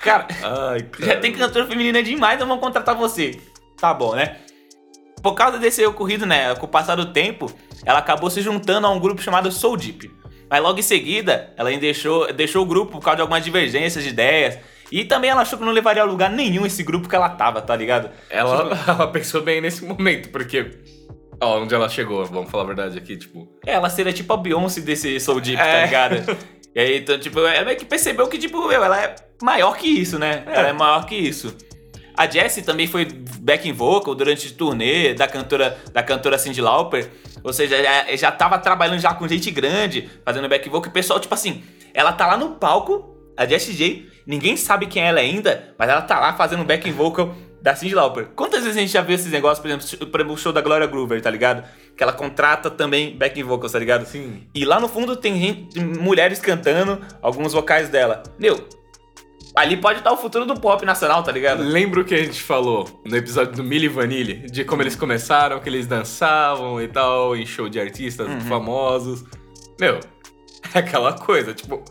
Cara, 0.02 0.28
Ai, 0.44 0.82
cara. 0.92 1.06
já 1.06 1.20
tem 1.22 1.32
cantora 1.32 1.66
feminina 1.66 2.04
demais, 2.04 2.38
não 2.38 2.48
vão 2.48 2.58
contratar 2.58 2.94
você. 2.94 3.40
Tá 3.78 3.94
bom, 3.94 4.16
né? 4.16 4.36
Por 5.24 5.34
causa 5.34 5.58
desse 5.58 5.84
ocorrido, 5.86 6.26
né? 6.26 6.54
Com 6.56 6.66
o 6.66 6.70
passar 6.70 6.96
do 6.96 7.14
tempo, 7.14 7.50
ela 7.86 8.00
acabou 8.00 8.30
se 8.30 8.42
juntando 8.42 8.86
a 8.86 8.90
um 8.92 9.00
grupo 9.00 9.22
chamado 9.22 9.50
Soul 9.52 9.78
Deep. 9.78 10.12
Mas 10.50 10.62
logo 10.62 10.78
em 10.78 10.84
seguida, 10.84 11.52
ela 11.58 11.70
ainda 11.70 11.82
deixou, 11.82 12.32
deixou 12.34 12.62
o 12.62 12.66
grupo 12.66 12.92
por 12.92 13.02
causa 13.02 13.16
de 13.16 13.22
algumas 13.22 13.44
divergências 13.44 14.04
de 14.04 14.10
ideias. 14.12 14.60
E 14.92 15.06
também 15.06 15.32
ela 15.32 15.42
achou 15.42 15.58
que 15.58 15.66
não 15.66 15.72
levaria 15.72 16.04
a 16.04 16.06
lugar 16.06 16.30
nenhum 16.30 16.66
esse 16.66 16.84
grupo 16.84 17.08
que 17.10 17.16
ela 17.16 17.30
tava, 17.30 17.62
tá 17.62 17.76
ligado? 17.76 18.12
Ela, 18.30 18.78
ela 18.86 19.08
pensou 19.08 19.42
bem 19.42 19.62
nesse 19.62 19.84
momento, 19.84 20.30
porque. 20.30 20.70
Ó, 21.42 21.62
onde 21.62 21.74
ela 21.74 21.90
chegou, 21.90 22.24
vamos 22.26 22.52
falar 22.52 22.64
a 22.64 22.68
verdade 22.68 22.98
aqui, 22.98 23.18
tipo. 23.18 23.48
Ela 23.66 23.90
seria 23.90 24.14
tipo 24.14 24.32
a 24.34 24.38
Beyoncé 24.38 24.82
desse 24.82 25.20
Soul 25.20 25.40
Deep, 25.42 25.58
tá 25.58 25.66
É. 25.66 25.86
ligado? 25.86 26.38
E 26.76 26.80
aí, 26.80 26.98
então, 26.98 27.20
tipo, 27.20 27.40
ela 27.40 27.64
meio 27.66 27.78
que 27.78 27.86
percebeu 27.86 28.28
que, 28.28 28.36
tipo, 28.36 28.68
meu, 28.68 28.84
ela 28.84 29.00
é 29.00 29.14
maior 29.44 29.78
que 29.78 29.88
isso, 29.88 30.18
né? 30.18 30.44
Ela 30.48 30.70
é 30.70 30.74
maior 30.74 31.06
que 31.06 31.14
isso. 31.14 31.56
A 32.16 32.28
Jessie 32.28 32.64
também 32.64 32.88
foi 32.88 33.06
backing 33.06 33.74
vocal 33.74 34.14
durante 34.14 34.48
o 34.48 34.54
turnê 34.54 35.14
da 35.14 35.28
cantora, 35.28 35.78
da 35.92 36.04
cantora 36.04 36.38
Cyndi 36.38 36.62
Lauper. 36.62 37.10
Ou 37.44 37.52
seja, 37.52 37.82
já, 37.82 38.16
já 38.16 38.32
tava 38.32 38.58
trabalhando 38.60 39.00
já 39.00 39.14
com 39.14 39.28
gente 39.28 39.50
grande, 39.52 40.10
fazendo 40.24 40.48
back 40.48 40.70
vocal. 40.70 40.88
E 40.88 40.90
o 40.90 40.94
pessoal, 40.94 41.20
tipo 41.20 41.34
assim, 41.34 41.64
ela 41.94 42.14
tá 42.14 42.28
lá 42.28 42.38
no 42.38 42.52
palco, 42.52 43.18
a 43.36 43.46
Jessie 43.46 43.74
J, 43.74 44.08
ninguém 44.26 44.56
sabe 44.56 44.86
quem 44.86 45.04
é 45.04 45.08
ela 45.08 45.20
ainda, 45.20 45.74
mas 45.78 45.90
ela 45.90 46.02
tá 46.02 46.20
lá 46.20 46.34
fazendo 46.34 46.64
backing 46.64 46.92
vocal 46.92 47.36
da 47.64 47.74
Cyndi 47.74 47.96
Lauper. 47.96 48.28
Quantas 48.36 48.62
vezes 48.62 48.78
a 48.78 48.82
gente 48.82 48.92
já 48.92 49.02
viu 49.02 49.16
esses 49.16 49.32
negócios, 49.32 49.60
por 49.60 49.70
exemplo, 49.70 50.08
por 50.08 50.20
exemplo, 50.20 50.34
o 50.36 50.38
show 50.38 50.52
da 50.52 50.60
Gloria 50.60 50.86
Groover, 50.86 51.22
tá 51.22 51.30
ligado? 51.30 51.64
Que 51.96 52.04
ela 52.04 52.12
contrata 52.12 52.70
também 52.70 53.18
backing 53.18 53.44
vocals, 53.44 53.72
tá 53.72 53.80
ligado? 53.80 54.06
Sim. 54.06 54.44
E 54.54 54.66
lá 54.66 54.82
no 54.82 54.90
fundo 54.90 55.16
tem 55.16 55.40
gente, 55.40 55.80
mulheres 55.80 56.40
cantando 56.40 57.00
alguns 57.22 57.54
vocais 57.54 57.88
dela. 57.88 58.22
Meu, 58.38 58.68
ali 59.56 59.78
pode 59.78 60.00
estar 60.00 60.12
o 60.12 60.18
futuro 60.18 60.46
do 60.46 60.60
pop 60.60 60.84
nacional, 60.86 61.22
tá 61.24 61.32
ligado? 61.32 61.62
Lembra 61.64 62.02
o 62.02 62.06
que 62.06 62.14
a 62.16 62.24
gente 62.24 62.42
falou 62.42 62.88
no 63.06 63.16
episódio 63.16 63.54
do 63.54 63.64
Milli 63.64 63.88
Vanilli? 63.88 64.50
De 64.50 64.64
como 64.66 64.82
eles 64.82 64.96
começaram, 64.96 65.60
que 65.60 65.70
eles 65.70 65.86
dançavam 65.88 66.82
e 66.82 66.88
tal, 66.88 67.36
em 67.36 67.46
show 67.46 67.70
de 67.70 67.80
artistas 67.80 68.28
Uhum. 68.28 68.42
famosos. 68.42 69.24
Meu, 69.80 70.00
é 70.74 70.80
aquela 70.80 71.14
coisa, 71.14 71.54
tipo, 71.54 71.84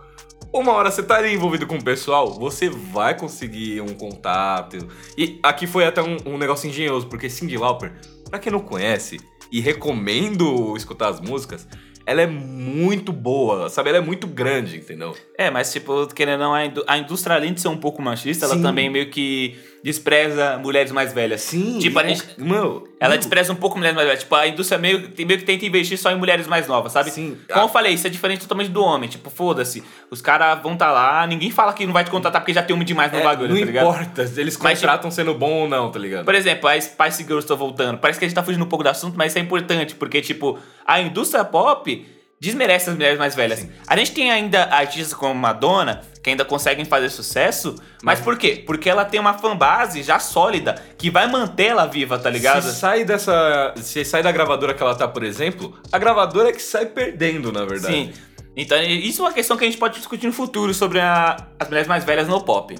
uma 0.52 0.72
hora 0.72 0.90
você 0.90 1.02
tá 1.02 1.16
ali 1.16 1.32
envolvido 1.34 1.66
com 1.66 1.76
o 1.76 1.82
pessoal, 1.82 2.30
você 2.32 2.68
vai 2.68 3.16
conseguir 3.16 3.80
um 3.80 3.94
contato. 3.94 4.76
E 5.16 5.38
aqui 5.42 5.66
foi 5.66 5.84
até 5.86 6.02
um, 6.02 6.16
um 6.26 6.36
negócio 6.38 6.68
engenhoso, 6.68 7.06
porque 7.06 7.30
Cyndi 7.30 7.56
Lauper, 7.56 7.92
pra 8.28 8.38
quem 8.38 8.50
não 8.52 8.60
conhece 8.60 9.18
e 9.50 9.60
recomendo 9.60 10.74
escutar 10.76 11.08
as 11.08 11.20
músicas, 11.20 11.66
ela 12.04 12.22
é 12.22 12.26
muito 12.26 13.12
boa, 13.12 13.68
sabe? 13.68 13.88
Ela 13.90 13.98
é 13.98 14.00
muito 14.00 14.26
grande, 14.26 14.76
entendeu? 14.76 15.16
É, 15.36 15.50
mas 15.50 15.72
tipo, 15.72 16.06
querendo 16.08 16.40
ou 16.40 16.46
não, 16.46 16.54
a, 16.54 16.66
indú 16.66 16.84
a 16.86 16.98
indústria, 16.98 17.36
além 17.36 17.52
de 17.52 17.60
ser 17.60 17.68
um 17.68 17.76
pouco 17.76 18.02
machista, 18.02 18.46
Sim. 18.46 18.52
ela 18.54 18.62
também 18.62 18.90
meio 18.90 19.10
que 19.10 19.56
despreza 19.82 20.58
mulheres 20.58 20.92
mais 20.92 21.12
velhas. 21.12 21.40
Sim. 21.40 21.78
Tipo, 21.78 21.98
a 21.98 22.06
gente. 22.06 22.22
Meu, 22.38 22.88
ela 23.00 23.10
meu. 23.10 23.18
despreza 23.18 23.52
um 23.52 23.56
pouco 23.56 23.76
mulheres 23.76 23.96
mais 23.96 24.06
velhas. 24.06 24.22
Tipo, 24.22 24.34
a 24.36 24.46
indústria 24.46 24.78
meio, 24.78 25.10
meio 25.18 25.38
que 25.38 25.44
tenta 25.44 25.66
investir 25.66 25.98
só 25.98 26.10
em 26.12 26.14
mulheres 26.14 26.46
mais 26.46 26.68
novas, 26.68 26.92
sabe? 26.92 27.10
Sim. 27.10 27.36
Como 27.48 27.60
ah. 27.60 27.64
eu 27.64 27.68
falei, 27.68 27.92
isso 27.92 28.06
é 28.06 28.10
diferente 28.10 28.42
totalmente 28.42 28.70
do 28.70 28.82
homem. 28.82 29.08
Tipo, 29.08 29.28
foda-se. 29.28 29.82
Os 30.10 30.20
caras 30.20 30.62
vão 30.62 30.74
estar 30.74 30.86
tá 30.86 30.92
lá, 30.92 31.26
ninguém 31.26 31.50
fala 31.50 31.72
que 31.72 31.84
não 31.84 31.92
vai 31.92 32.04
te 32.04 32.10
contratar 32.10 32.40
porque 32.40 32.54
já 32.54 32.62
tem 32.62 32.76
um 32.76 32.84
demais 32.84 33.10
no 33.10 33.18
é, 33.18 33.22
bagulho, 33.22 33.48
não 33.48 33.58
tá 33.58 33.64
ligado? 33.64 33.84
Não 33.84 33.92
importa, 33.92 34.32
eles 34.36 34.56
contratam 34.56 35.04
mas, 35.06 35.14
sendo 35.14 35.34
bom 35.34 35.62
ou 35.62 35.68
não, 35.68 35.90
tá 35.90 35.98
ligado? 35.98 36.24
Por 36.24 36.34
exemplo, 36.34 36.68
a 36.68 36.80
Spice 36.80 37.24
Girls 37.24 37.46
tô 37.46 37.56
voltando. 37.56 37.98
Parece 37.98 38.18
que 38.18 38.24
a 38.24 38.28
gente 38.28 38.34
tá 38.34 38.42
fugindo 38.42 38.64
um 38.64 38.68
pouco 38.68 38.84
do 38.84 38.90
assunto, 38.90 39.16
mas 39.16 39.32
isso 39.32 39.38
é 39.38 39.42
importante, 39.42 39.94
porque, 39.94 40.20
tipo, 40.20 40.58
a 40.86 41.00
indústria 41.00 41.44
pop 41.44 42.06
desmerece 42.42 42.90
as 42.90 42.96
mulheres 42.96 43.16
mais 43.16 43.36
velhas. 43.36 43.60
Sim. 43.60 43.70
A 43.86 43.96
gente 43.96 44.10
tem 44.10 44.32
ainda 44.32 44.64
artistas 44.64 45.14
como 45.14 45.32
Madonna, 45.32 46.00
que 46.20 46.28
ainda 46.28 46.44
conseguem 46.44 46.84
fazer 46.84 47.08
sucesso, 47.08 47.76
mas, 48.02 48.20
por 48.20 48.36
quê? 48.36 48.64
Porque 48.66 48.90
ela 48.90 49.04
tem 49.04 49.20
uma 49.20 49.34
fanbase 49.34 50.02
já 50.02 50.18
sólida, 50.18 50.74
que 50.98 51.08
vai 51.08 51.30
manter 51.30 51.66
ela 51.66 51.86
viva, 51.86 52.18
tá 52.18 52.28
ligado? 52.28 52.64
Se 52.64 52.74
sai 52.74 53.04
dessa. 53.04 53.72
Se 53.76 54.04
sai 54.04 54.24
da 54.24 54.32
gravadora 54.32 54.74
que 54.74 54.82
ela 54.82 54.96
tá, 54.96 55.06
por 55.06 55.22
exemplo, 55.22 55.78
a 55.92 55.98
gravadora 55.98 56.48
é 56.48 56.52
que 56.52 56.60
sai 56.60 56.86
perdendo, 56.86 57.52
na 57.52 57.64
verdade. 57.64 57.94
Sim. 57.94 58.12
Então, 58.56 58.82
isso 58.82 59.22
é 59.22 59.26
uma 59.26 59.32
questão 59.32 59.56
que 59.56 59.62
a 59.62 59.68
gente 59.68 59.78
pode 59.78 59.94
discutir 59.94 60.26
no 60.26 60.32
futuro 60.32 60.74
sobre 60.74 60.98
a, 60.98 61.36
as 61.60 61.68
mulheres 61.68 61.86
mais 61.86 62.04
velhas 62.04 62.26
no 62.26 62.40
pop. 62.40 62.76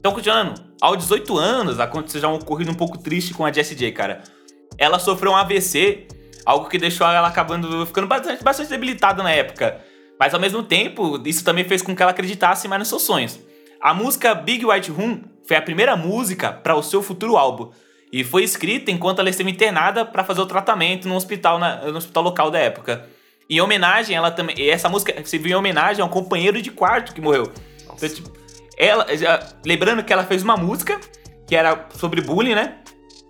Então, 0.00 0.12
continuando, 0.12 0.60
aos 0.80 0.98
18 0.98 1.38
anos 1.38 1.78
aconteceu 1.78 2.20
já 2.20 2.28
um 2.28 2.34
ocorrido 2.34 2.72
um 2.72 2.74
pouco 2.74 2.98
triste 2.98 3.32
com 3.32 3.46
a 3.46 3.52
Jessie 3.52 3.76
J, 3.76 3.92
cara. 3.92 4.24
Ela 4.76 4.98
sofreu 4.98 5.30
um 5.30 5.36
AVC 5.36 6.08
Algo 6.46 6.68
que 6.68 6.78
deixou 6.78 7.06
ela 7.06 7.26
acabando 7.26 7.84
ficando 7.84 8.06
bastante, 8.06 8.42
bastante 8.42 8.70
debilitada 8.70 9.20
na 9.22 9.32
época. 9.32 9.80
Mas 10.18 10.32
ao 10.32 10.40
mesmo 10.40 10.62
tempo, 10.62 11.20
isso 11.26 11.44
também 11.44 11.64
fez 11.64 11.82
com 11.82 11.94
que 11.94 12.00
ela 12.00 12.12
acreditasse 12.12 12.68
mais 12.68 12.78
nos 12.78 12.88
seus 12.88 13.02
sonhos. 13.02 13.38
A 13.80 13.92
música 13.92 14.32
Big 14.34 14.64
White 14.64 14.90
Room 14.92 15.22
foi 15.46 15.56
a 15.56 15.62
primeira 15.62 15.96
música 15.96 16.52
para 16.52 16.76
o 16.76 16.82
seu 16.82 17.02
futuro 17.02 17.36
álbum 17.36 17.70
e 18.12 18.24
foi 18.24 18.44
escrita 18.44 18.90
enquanto 18.90 19.18
ela 19.18 19.28
esteve 19.28 19.50
internada 19.50 20.04
para 20.04 20.24
fazer 20.24 20.40
o 20.40 20.46
tratamento 20.46 21.08
no 21.08 21.16
hospital, 21.16 21.58
na, 21.58 21.82
no 21.82 21.98
hospital 21.98 22.22
local 22.22 22.50
da 22.50 22.58
época. 22.58 23.06
Em 23.50 23.60
homenagem, 23.60 24.16
ela 24.16 24.30
também. 24.30 24.68
Essa 24.70 24.88
música 24.88 25.14
se 25.24 25.38
viu 25.38 25.52
em 25.52 25.54
homenagem 25.54 26.02
a 26.02 26.06
um 26.06 26.08
companheiro 26.08 26.62
de 26.62 26.70
quarto 26.70 27.12
que 27.12 27.20
morreu. 27.20 27.52
Então, 27.82 28.08
tipo, 28.08 28.32
ela, 28.78 29.16
já, 29.16 29.40
lembrando 29.64 30.02
que 30.04 30.12
ela 30.12 30.24
fez 30.24 30.42
uma 30.42 30.56
música 30.56 31.00
que 31.46 31.54
era 31.54 31.86
sobre 31.94 32.20
bullying, 32.20 32.54
né? 32.54 32.78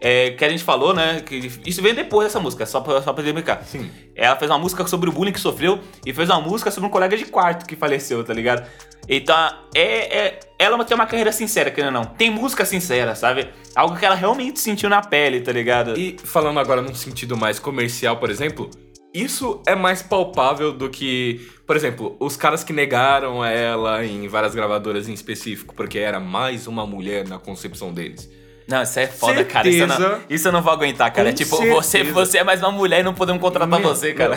É, 0.00 0.30
que 0.32 0.44
a 0.44 0.48
gente 0.48 0.62
falou, 0.62 0.92
né? 0.92 1.22
Que 1.24 1.50
isso 1.64 1.80
veio 1.80 1.94
depois 1.94 2.26
dessa 2.28 2.38
música, 2.38 2.66
só 2.66 2.80
pra, 2.80 3.00
só 3.00 3.12
pra 3.12 3.24
explicar. 3.24 3.64
Sim. 3.64 3.90
Ela 4.14 4.36
fez 4.36 4.50
uma 4.50 4.58
música 4.58 4.86
sobre 4.86 5.08
o 5.08 5.12
bullying 5.12 5.32
que 5.32 5.40
sofreu 5.40 5.80
e 6.04 6.12
fez 6.12 6.28
uma 6.28 6.40
música 6.40 6.70
sobre 6.70 6.88
um 6.88 6.90
colega 6.90 7.16
de 7.16 7.24
quarto 7.24 7.66
que 7.66 7.74
faleceu, 7.74 8.22
tá 8.22 8.34
ligado? 8.34 8.68
Então, 9.08 9.36
é, 9.74 10.18
é, 10.18 10.40
ela 10.58 10.84
tem 10.84 10.94
uma 10.94 11.06
carreira 11.06 11.32
sincera, 11.32 11.70
querendo 11.70 11.96
ou 11.96 12.02
não. 12.02 12.04
Tem 12.04 12.30
música 12.30 12.64
sincera, 12.64 13.14
sabe? 13.14 13.48
Algo 13.74 13.96
que 13.96 14.04
ela 14.04 14.14
realmente 14.14 14.58
sentiu 14.58 14.88
na 14.90 15.00
pele, 15.00 15.40
tá 15.40 15.52
ligado? 15.52 15.98
E 15.98 16.16
falando 16.22 16.58
agora 16.58 16.82
num 16.82 16.94
sentido 16.94 17.36
mais 17.36 17.58
comercial, 17.58 18.16
por 18.16 18.30
exemplo, 18.30 18.70
isso 19.14 19.62
é 19.66 19.74
mais 19.74 20.02
palpável 20.02 20.72
do 20.72 20.90
que, 20.90 21.48
por 21.66 21.74
exemplo, 21.74 22.16
os 22.20 22.36
caras 22.36 22.62
que 22.62 22.72
negaram 22.72 23.42
ela 23.42 24.04
em 24.04 24.28
várias 24.28 24.54
gravadoras 24.54 25.08
em 25.08 25.14
específico, 25.14 25.74
porque 25.74 25.98
era 25.98 26.20
mais 26.20 26.66
uma 26.66 26.84
mulher 26.84 27.26
na 27.26 27.38
concepção 27.38 27.94
deles. 27.94 28.28
Não, 28.68 28.82
isso 28.82 28.98
é 28.98 29.06
foda, 29.06 29.36
certeza, 29.36 29.52
cara. 29.52 29.68
Isso 29.68 29.82
eu, 29.82 29.86
não, 29.86 30.20
isso 30.28 30.48
eu 30.48 30.52
não 30.52 30.62
vou 30.62 30.72
aguentar, 30.72 31.12
cara. 31.12 31.32
tipo, 31.32 31.56
você, 31.56 32.02
você 32.02 32.38
é 32.38 32.44
mais 32.44 32.60
uma 32.60 32.72
mulher 32.72 33.00
e 33.00 33.02
não 33.04 33.14
podemos 33.14 33.40
contratar 33.40 33.80
Meu, 33.80 33.88
você, 33.88 34.12
cara. 34.12 34.36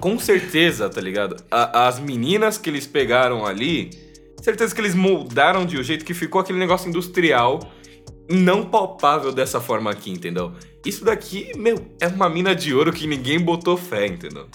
com 0.00 0.18
certeza, 0.18 0.90
tá 0.90 1.00
ligado? 1.00 1.36
A, 1.50 1.86
as 1.86 2.00
meninas 2.00 2.58
que 2.58 2.68
eles 2.68 2.86
pegaram 2.86 3.46
ali, 3.46 3.90
certeza 4.42 4.74
que 4.74 4.80
eles 4.80 4.96
moldaram 4.96 5.64
de 5.64 5.78
um 5.78 5.82
jeito 5.82 6.04
que 6.04 6.12
ficou 6.12 6.40
aquele 6.40 6.58
negócio 6.58 6.88
industrial 6.88 7.60
não 8.28 8.64
palpável 8.64 9.32
dessa 9.32 9.60
forma 9.60 9.90
aqui, 9.90 10.10
entendeu? 10.10 10.52
Isso 10.84 11.04
daqui, 11.04 11.52
meu, 11.56 11.94
é 12.00 12.08
uma 12.08 12.28
mina 12.28 12.54
de 12.54 12.74
ouro 12.74 12.92
que 12.92 13.06
ninguém 13.06 13.38
botou 13.38 13.76
fé, 13.76 14.06
entendeu? 14.06 14.48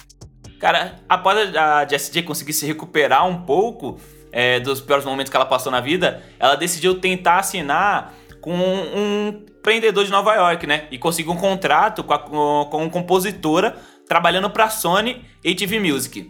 Cara, 0.59 0.99
após 1.09 1.55
a 1.55 1.85
Jessie 1.87 2.13
J 2.13 2.23
conseguir 2.23 2.53
se 2.53 2.65
recuperar 2.65 3.27
um 3.27 3.41
pouco 3.41 3.99
é, 4.31 4.59
dos 4.59 4.79
piores 4.79 5.05
momentos 5.05 5.29
que 5.29 5.35
ela 5.35 5.45
passou 5.45 5.71
na 5.71 5.81
vida, 5.81 6.23
ela 6.39 6.55
decidiu 6.55 6.99
tentar 6.99 7.39
assinar 7.39 8.13
com 8.43 8.53
um 8.53 9.29
empreendedor 9.29 10.03
de 10.03 10.11
Nova 10.11 10.35
York, 10.35 10.67
né? 10.67 10.85
E 10.91 10.97
conseguiu 10.97 11.31
um 11.31 11.37
contrato 11.37 12.03
com, 12.03 12.13
a, 12.13 12.19
com 12.19 12.77
uma 12.77 12.89
compositora 12.89 13.77
trabalhando 14.05 14.49
para 14.49 14.69
Sony 14.69 15.23
e 15.41 15.55
TV 15.55 15.79
Music. 15.79 16.29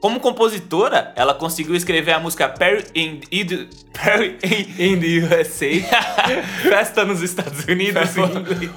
Como 0.00 0.18
compositora, 0.18 1.12
ela 1.14 1.32
conseguiu 1.32 1.76
escrever 1.76 2.10
a 2.10 2.18
música 2.18 2.48
Perry 2.48 2.84
in, 2.96 3.20
in, 3.30 3.46
Perry 3.94 4.36
in 4.76 4.98
the 4.98 5.40
USA, 5.40 5.68
Festa 6.68 7.04
nos 7.04 7.22
Estados 7.22 7.64
Unidos 7.66 8.16
em 8.16 8.22
inglês, 8.24 8.72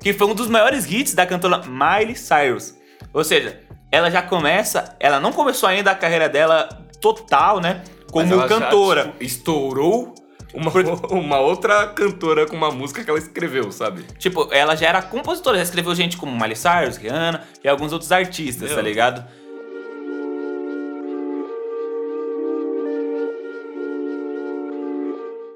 que 0.00 0.12
foi 0.12 0.28
um 0.28 0.34
dos 0.34 0.46
maiores 0.46 0.88
hits 0.88 1.14
da 1.14 1.26
cantora 1.26 1.62
Miley 1.66 2.14
Cyrus. 2.14 2.76
Ou 3.12 3.24
seja, 3.24 3.60
ela 3.90 4.12
já 4.12 4.22
começa, 4.22 4.96
ela 5.00 5.18
não 5.18 5.32
começou 5.32 5.68
ainda 5.68 5.90
a 5.90 5.94
carreira 5.96 6.28
dela 6.28 6.68
total, 7.00 7.60
né? 7.60 7.82
Como 8.12 8.46
cantora. 8.46 9.02
Já, 9.02 9.08
tipo, 9.08 9.24
estourou 9.24 10.14
uma, 10.54 10.72
uma 11.10 11.40
outra 11.40 11.86
cantora 11.88 12.46
com 12.46 12.56
uma 12.56 12.70
música 12.70 13.04
que 13.04 13.10
ela 13.10 13.18
escreveu, 13.18 13.70
sabe? 13.70 14.04
Tipo, 14.18 14.48
ela 14.52 14.74
já 14.74 14.88
era 14.88 15.02
compositora, 15.02 15.56
já 15.58 15.62
escreveu 15.62 15.94
gente 15.94 16.16
como 16.16 16.32
Miley 16.32 16.56
Cyrus, 16.56 16.96
Rihanna 16.96 17.46
e 17.62 17.68
alguns 17.68 17.92
outros 17.92 18.10
artistas, 18.10 18.68
tá 18.68 18.74
Meu. 18.74 18.76
tá 18.76 18.82
ligado? 18.82 19.38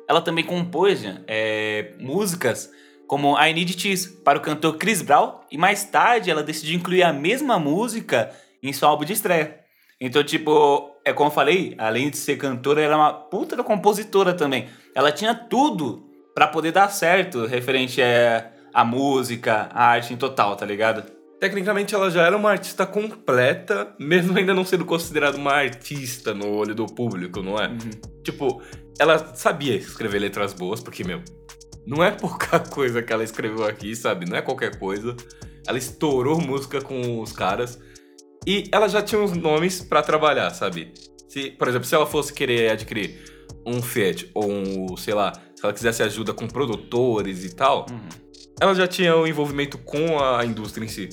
Ela 0.09 0.21
também 0.21 0.45
compôs 0.45 1.03
é, 1.27 1.93
músicas 1.99 2.71
como 3.07 3.39
I 3.39 3.53
Need 3.55 3.81
Cheese 3.81 4.09
para 4.23 4.39
o 4.39 4.43
cantor 4.43 4.77
Chris 4.77 5.01
Brown 5.01 5.41
e 5.51 5.57
mais 5.57 5.85
tarde 5.85 6.31
ela 6.31 6.43
decidiu 6.43 6.77
incluir 6.77 7.03
a 7.03 7.13
mesma 7.13 7.59
música 7.59 8.31
em 8.63 8.73
seu 8.73 8.89
álbum 8.89 9.05
de 9.05 9.15
estreia. 9.15 9.61
Então, 9.99 10.23
tipo, 10.23 10.92
é 11.05 11.13
como 11.13 11.29
eu 11.29 11.35
falei, 11.35 11.75
além 11.79 12.11
de 12.11 12.17
ser 12.17 12.37
cantora, 12.37 12.81
ela 12.81 12.95
é 12.95 12.97
uma 12.97 13.13
puta 13.13 13.57
da 13.57 13.65
compositora 13.65 14.35
também. 14.35 14.69
Ela 14.95 15.11
tinha 15.11 15.35
tudo 15.35 16.05
para 16.35 16.47
poder 16.47 16.73
dar 16.73 16.89
certo 16.89 17.45
referente 17.45 18.01
a, 18.01 18.51
a 18.73 18.85
música, 18.85 19.69
a 19.73 19.87
arte 19.87 20.15
em 20.15 20.17
total, 20.17 20.57
tá 20.57 20.65
ligado? 20.65 21.05
Tecnicamente 21.41 21.95
ela 21.95 22.09
já 22.09 22.23
era 22.23 22.37
uma 22.37 22.51
artista 22.51 22.87
completa, 22.87 23.95
mesmo 23.99 24.39
ainda 24.39 24.55
não 24.55 24.65
sendo 24.65 24.85
considerada 24.85 25.37
uma 25.37 25.53
artista 25.53 26.33
no 26.33 26.49
olho 26.55 26.75
do 26.75 26.87
público, 26.87 27.43
não 27.43 27.59
é? 27.59 27.67
Uhum. 27.67 27.91
Tipo, 28.23 28.63
ela 28.99 29.35
sabia 29.35 29.75
escrever 29.75 30.21
letras 30.21 30.53
boas, 30.53 30.81
porque, 30.81 31.03
meu, 31.03 31.21
não 31.85 32.03
é 32.03 32.13
pouca 32.13 32.61
coisa 32.71 33.03
que 33.03 33.13
ela 33.13 33.25
escreveu 33.25 33.65
aqui, 33.65 33.97
sabe? 33.97 34.29
Não 34.29 34.37
é 34.37 34.43
qualquer 34.43 34.79
coisa. 34.79 35.17
Ela 35.67 35.79
estourou 35.79 36.41
música 36.41 36.81
com 36.81 37.21
os 37.21 37.33
caras. 37.33 37.79
E 38.47 38.69
ela 38.73 38.89
já 38.89 39.01
tinha 39.03 39.21
uns 39.21 39.33
nomes 39.33 39.81
para 39.81 40.03
trabalhar, 40.03 40.51
sabe? 40.51 40.93
Se, 41.29 41.51
por 41.51 41.69
exemplo, 41.69 41.87
se 41.87 41.95
ela 41.95 42.07
fosse 42.07 42.33
querer 42.33 42.71
adquirir 42.71 43.33
um 43.65 43.81
Fiat 43.81 44.31
ou 44.35 44.51
um, 44.51 44.97
sei 44.97 45.15
lá, 45.15 45.33
se 45.55 45.65
ela 45.65 45.73
quisesse 45.73 46.03
ajuda 46.03 46.35
com 46.35 46.47
produtores 46.49 47.45
e 47.45 47.55
tal, 47.55 47.87
uhum. 47.89 48.09
ela 48.61 48.75
já 48.75 48.87
tinha 48.87 49.15
o 49.17 49.23
um 49.23 49.27
envolvimento 49.27 49.79
com 49.79 50.19
a 50.19 50.45
indústria 50.45 50.85
em 50.85 50.89
si. 50.89 51.09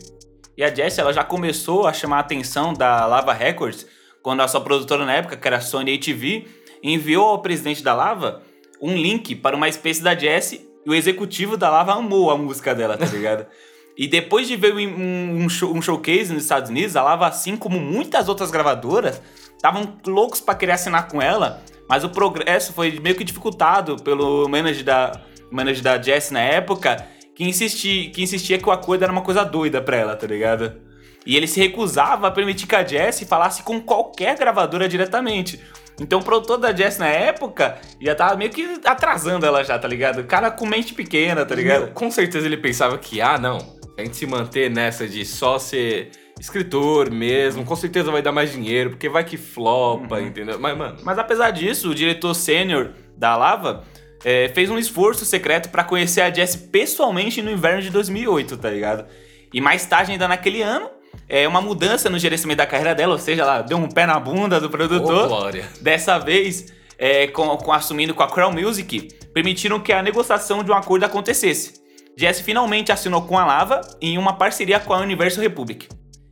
E 0.57 0.63
a 0.63 0.74
Jess, 0.74 0.98
ela 0.98 1.13
já 1.13 1.24
começou 1.24 1.88
a 1.88 1.93
chamar 1.93 2.17
a 2.17 2.19
atenção 2.19 2.74
da 2.74 3.05
Lava 3.05 3.31
Records 3.31 3.86
quando 4.21 4.41
a 4.41 4.48
sua 4.48 4.59
produtora 4.59 5.05
na 5.05 5.13
época, 5.13 5.38
que 5.38 5.48
era 5.48 5.57
a 5.57 5.62
Sony 5.62 5.95
ATV, 5.95 6.45
enviou 6.83 7.27
ao 7.27 7.41
presidente 7.41 7.83
da 7.83 7.93
Lava 7.93 8.41
um 8.81 8.95
link 8.95 9.36
para 9.36 9.55
uma 9.55 9.69
espécie 9.69 10.01
da 10.01 10.15
Jess 10.15 10.53
e 10.53 10.89
o 10.89 10.93
executivo 10.93 11.55
da 11.55 11.69
Lava 11.69 11.93
amou 11.93 12.29
a 12.29 12.38
música 12.38 12.74
dela, 12.74 12.98
tá 12.98 13.05
ligado? 13.05 13.45
E 14.00 14.08
depois 14.08 14.48
de 14.48 14.56
ver 14.56 14.74
um, 14.74 15.44
um, 15.44 15.50
show, 15.50 15.75
um 15.75 15.82
showcase 15.82 16.32
nos 16.32 16.44
Estados 16.44 16.70
Unidos, 16.70 16.96
a 16.96 17.03
Lava, 17.03 17.27
assim 17.27 17.58
como 17.58 17.77
muitas 17.77 18.29
outras 18.29 18.50
gravadoras, 18.50 19.22
estavam 19.53 19.98
loucos 20.08 20.39
para 20.39 20.56
querer 20.56 20.72
assinar 20.72 21.10
com 21.10 21.22
ela, 21.22 21.62
mas 21.89 22.06
o 22.06 22.10
progresso 22.10 22.72
foi 22.72 22.98
meio 23.01 23.13
que 23.13 23.25
dificultado 23.25 23.98
pelo 23.98 24.48
manager 24.48 24.86
da, 24.86 25.22
manager 25.51 25.84
da 25.84 26.01
Jess 26.01 26.32
na 26.32 26.39
época, 26.39 27.06
que 27.36 27.44
insistia, 27.44 28.10
que 28.10 28.24
insistia 28.24 28.58
que 28.58 28.70
o 28.70 28.72
acordo 28.72 29.03
era 29.03 29.12
uma 29.12 29.22
coisa 29.22 29.44
doida 29.44 29.82
pra 29.82 29.98
ela, 29.98 30.15
tá 30.15 30.25
ligado? 30.25 30.79
E 31.25 31.36
ele 31.36 31.46
se 31.46 31.60
recusava 31.60 32.29
a 32.29 32.32
permitir 32.32 32.68
que 32.68 32.75
a 32.77 32.88
Jess 32.88 33.25
falasse 33.27 33.63
com 33.63 33.82
qualquer 33.82 34.38
gravadora 34.38 34.88
diretamente. 34.88 35.60
Então 36.00 36.20
o 36.20 36.24
produtor 36.24 36.58
da 36.58 36.74
Jess 36.74 36.98
na 37.00 37.10
época 37.10 37.77
já 38.01 38.15
tava 38.15 38.38
meio 38.38 38.50
que 38.50 38.79
atrasando 38.86 39.46
ela 39.46 39.62
já, 39.62 39.77
tá 39.77 39.89
ligado? 39.89 40.22
O 40.22 40.24
cara 40.24 40.50
com 40.50 40.65
mente 40.65 40.94
pequena, 40.94 41.46
tá 41.46 41.53
ligado? 41.53 41.91
Com 41.91 42.10
certeza 42.10 42.46
ele 42.46 42.56
pensava 42.56 42.98
que, 42.98 43.20
ah, 43.20 43.38
não, 43.38 43.77
a 44.00 44.03
gente 44.03 44.15
se 44.15 44.25
manter 44.25 44.70
nessa 44.70 45.08
de 45.08 45.25
só 45.25 45.60
ser 45.60 46.12
escritor 46.39 47.12
mesmo, 47.12 47.65
com 47.65 47.75
certeza 47.75 48.12
vai 48.12 48.22
dar 48.22 48.32
mais 48.32 48.51
dinheiro, 48.51 48.91
porque 48.91 49.10
vai 49.10 49.24
que 49.24 49.38
flopa, 49.38 50.15
uhum. 50.15 50.27
entendeu? 50.27 50.58
Mas, 50.60 50.77
mano. 50.77 50.98
Mas 51.03 51.18
apesar 51.18 51.51
disso, 51.51 51.89
o 51.89 51.96
diretor 51.96 52.34
sênior 52.34 52.91
da 53.18 53.36
Lava 53.36 53.84
é, 54.24 54.50
fez 54.50 54.70
um 54.70 54.77
esforço 54.77 55.25
secreto 55.25 55.70
para 55.70 55.84
conhecer 55.84 56.22
a 56.22 56.34
Jess 56.34 56.56
pessoalmente 56.56 57.41
no 57.41 57.51
inverno 57.51 57.82
de 57.82 57.89
2008, 57.89 58.58
tá 58.58 58.70
ligado? 58.70 59.06
E 59.53 59.60
mais 59.60 59.86
tarde, 59.86 60.13
ainda 60.13 60.27
naquele 60.27 60.62
ano, 60.62 60.89
é, 61.27 61.48
uma 61.48 61.62
mudança 61.62 62.10
no 62.10 62.18
gerenciamento 62.18 62.60
da 62.60 62.65
carreira 62.65 62.96
dela, 62.96 63.13
ou 63.13 63.20
seja, 63.20 63.41
ela 63.41 63.62
deu 63.62 63.77
um 63.77 63.89
pé 63.89 64.06
na 64.06 64.20
bunda 64.20 64.60
do 64.62 64.70
produtor. 64.70 65.25
Oh, 65.25 65.27
glória. 65.27 65.68
Dessa 65.82 66.18
vez, 66.18 66.72
é, 66.98 67.27
com, 67.27 67.58
com, 67.58 67.74
assumindo 67.74 68.13
com 68.13 68.24
a 68.24 68.27
Crown 68.27 68.53
Music, 68.53 69.10
permitiram 69.34 69.79
que 69.79 69.91
a 69.91 70.01
negociação 70.01 70.63
de 70.63 70.72
um 70.72 70.74
acordo 70.74 71.03
acontecesse. 71.03 71.79
Jess 72.18 72.42
finalmente 72.42 72.92
assinou 72.92 73.22
com 73.22 73.38
a 73.38 73.46
Lava 73.46 73.82
em 74.01 74.18
uma 74.18 74.34
parceria 74.34 74.80
com 74.80 74.94
a 74.94 75.00
Universal 75.00 75.44
Republic. 75.44 75.88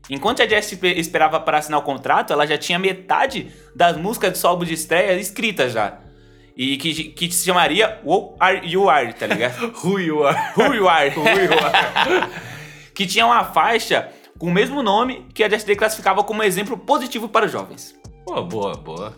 Enquanto 0.09 0.41
a 0.41 0.47
Jess 0.47 0.77
esperava 0.81 1.39
para 1.39 1.57
assinar 1.57 1.79
o 1.79 1.83
contrato, 1.83 2.31
ela 2.31 2.47
já 2.47 2.57
tinha 2.57 2.79
metade 2.79 3.51
das 3.75 3.97
músicas 3.97 4.31
do 4.31 4.37
seu 4.37 4.49
álbum 4.49 4.63
de 4.63 4.73
estreia 4.73 5.19
escritas 5.19 5.73
já. 5.73 5.99
E 6.55 6.77
que, 6.77 7.03
que 7.11 7.31
se 7.31 7.45
chamaria 7.45 7.99
Who 8.03 8.35
Are 8.39 8.67
You 8.67 8.89
Are, 8.89 9.13
tá 9.13 9.27
ligado? 9.27 9.73
Who 9.83 9.99
You 9.99 10.25
Are. 10.25 10.37
Who 10.57 10.73
You 10.73 10.89
Are. 10.89 11.09
Who 11.09 11.29
You 11.29 11.53
Are. 11.53 12.29
que 12.95 13.05
tinha 13.05 13.25
uma 13.25 13.43
faixa 13.43 14.09
com 14.39 14.47
o 14.47 14.51
mesmo 14.51 14.81
nome 14.81 15.27
que 15.33 15.43
a 15.43 15.49
Jess 15.49 15.65
classificava 15.77 16.23
como 16.23 16.41
exemplo 16.41 16.77
positivo 16.77 17.29
para 17.29 17.45
os 17.45 17.51
jovens. 17.51 17.95
Boa, 18.25 18.41
boa, 18.41 18.73
boa. 18.75 19.15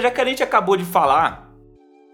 Já 0.00 0.10
que 0.10 0.20
a 0.20 0.24
gente 0.24 0.42
acabou 0.42 0.76
de 0.76 0.84
falar 0.84 1.52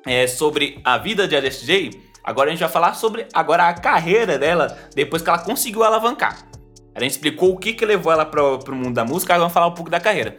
é, 0.06 0.26
sobre 0.26 0.80
a 0.84 0.98
vida 0.98 1.26
de 1.26 1.36
LSJ, 1.36 1.90
agora 2.22 2.48
a 2.48 2.52
gente 2.52 2.60
vai 2.60 2.68
falar 2.68 2.94
sobre 2.94 3.26
agora 3.32 3.68
a 3.68 3.74
carreira 3.74 4.38
dela 4.38 4.76
depois 4.94 5.22
que 5.22 5.28
ela 5.28 5.38
conseguiu 5.38 5.82
alavancar. 5.82 6.46
A 6.94 7.00
gente 7.00 7.12
explicou 7.12 7.52
o 7.52 7.58
que, 7.58 7.72
que 7.72 7.86
levou 7.86 8.12
ela 8.12 8.26
para 8.26 8.42
o 8.42 8.74
mundo 8.74 8.94
da 8.94 9.04
música, 9.04 9.32
agora 9.32 9.44
vamos 9.44 9.54
falar 9.54 9.66
um 9.66 9.74
pouco 9.74 9.90
da 9.90 10.00
carreira. 10.00 10.38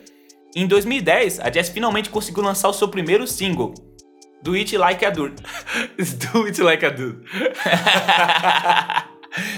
Em 0.55 0.67
2010, 0.67 1.39
a 1.39 1.51
Jess 1.51 1.69
finalmente 1.69 2.09
conseguiu 2.09 2.43
lançar 2.43 2.69
o 2.69 2.73
seu 2.73 2.87
primeiro 2.87 3.25
single, 3.25 3.73
Do 4.43 4.53
It 4.53 4.77
Like 4.77 5.03
a 5.03 5.09
Dude. 5.09 5.41
Do 6.31 6.45
It 6.45 6.61
Like 6.61 6.85
a 6.85 6.89
Dude. 6.89 7.23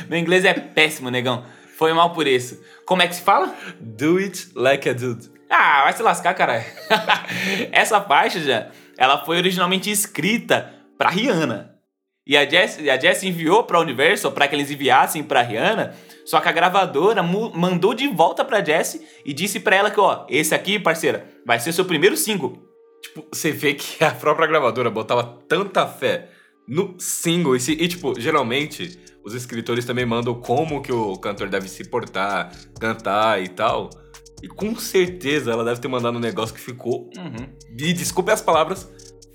Meu 0.07 0.17
inglês 0.17 0.45
é 0.45 0.53
péssimo, 0.53 1.09
negão. 1.09 1.43
Foi 1.77 1.91
mal 1.91 2.13
por 2.13 2.25
isso. 2.25 2.61
Como 2.85 3.01
é 3.01 3.07
que 3.07 3.15
se 3.15 3.21
fala? 3.21 3.53
Do 3.81 4.17
It 4.17 4.51
Like 4.55 4.87
a 4.87 4.93
Dude. 4.93 5.29
Ah, 5.49 5.83
vai 5.83 5.93
se 5.93 6.01
lascar, 6.01 6.33
caralho. 6.33 6.65
Essa 7.71 8.01
faixa 8.01 8.39
já, 8.39 8.67
ela 8.97 9.23
foi 9.23 9.37
originalmente 9.37 9.89
escrita 9.91 10.73
pra 10.97 11.09
Rihanna. 11.09 11.75
E 12.27 12.35
a 12.35 12.49
Jess, 12.49 12.79
a 12.79 12.97
Jess 12.97 13.23
enviou 13.23 13.63
pra 13.63 13.79
Universal 13.79 14.31
para 14.31 14.47
que 14.47 14.55
eles 14.55 14.71
enviassem 14.71 15.21
pra 15.21 15.43
Rihanna, 15.43 15.95
só 16.25 16.39
que 16.39 16.49
a 16.49 16.51
gravadora 16.51 17.21
mandou 17.21 17.93
de 17.93 18.07
volta 18.07 18.43
pra 18.43 18.65
Jess 18.65 18.99
e 19.23 19.31
disse 19.31 19.59
pra 19.59 19.75
ela 19.75 19.91
que, 19.91 19.99
ó, 19.99 20.25
esse 20.27 20.55
aqui, 20.55 20.79
parceira, 20.79 21.29
vai 21.45 21.59
ser 21.59 21.71
seu 21.71 21.85
primeiro 21.85 22.17
single. 22.17 22.57
Tipo, 23.03 23.27
você 23.31 23.51
vê 23.51 23.75
que 23.75 24.03
a 24.03 24.09
própria 24.09 24.47
gravadora 24.47 24.89
botava 24.89 25.39
tanta 25.47 25.85
fé 25.85 26.29
no 26.67 26.95
single. 26.99 27.55
E, 27.55 27.59
e, 27.59 27.87
tipo, 27.87 28.19
geralmente, 28.19 28.99
os 29.23 29.35
escritores 29.35 29.85
também 29.85 30.05
mandam 30.05 30.33
como 30.33 30.81
que 30.81 30.91
o 30.91 31.15
cantor 31.17 31.47
deve 31.47 31.67
se 31.67 31.87
portar, 31.87 32.51
cantar 32.79 33.39
e 33.43 33.47
tal. 33.49 33.91
E 34.41 34.47
com 34.47 34.75
certeza 34.75 35.51
ela 35.51 35.63
deve 35.63 35.79
ter 35.79 35.87
mandado 35.87 36.17
um 36.17 36.21
negócio 36.21 36.53
que 36.53 36.61
ficou. 36.61 37.09
Uhum. 37.17 37.47
E 37.77 37.93
desculpe 37.93 38.31
as 38.31 38.41
palavras, 38.41 38.87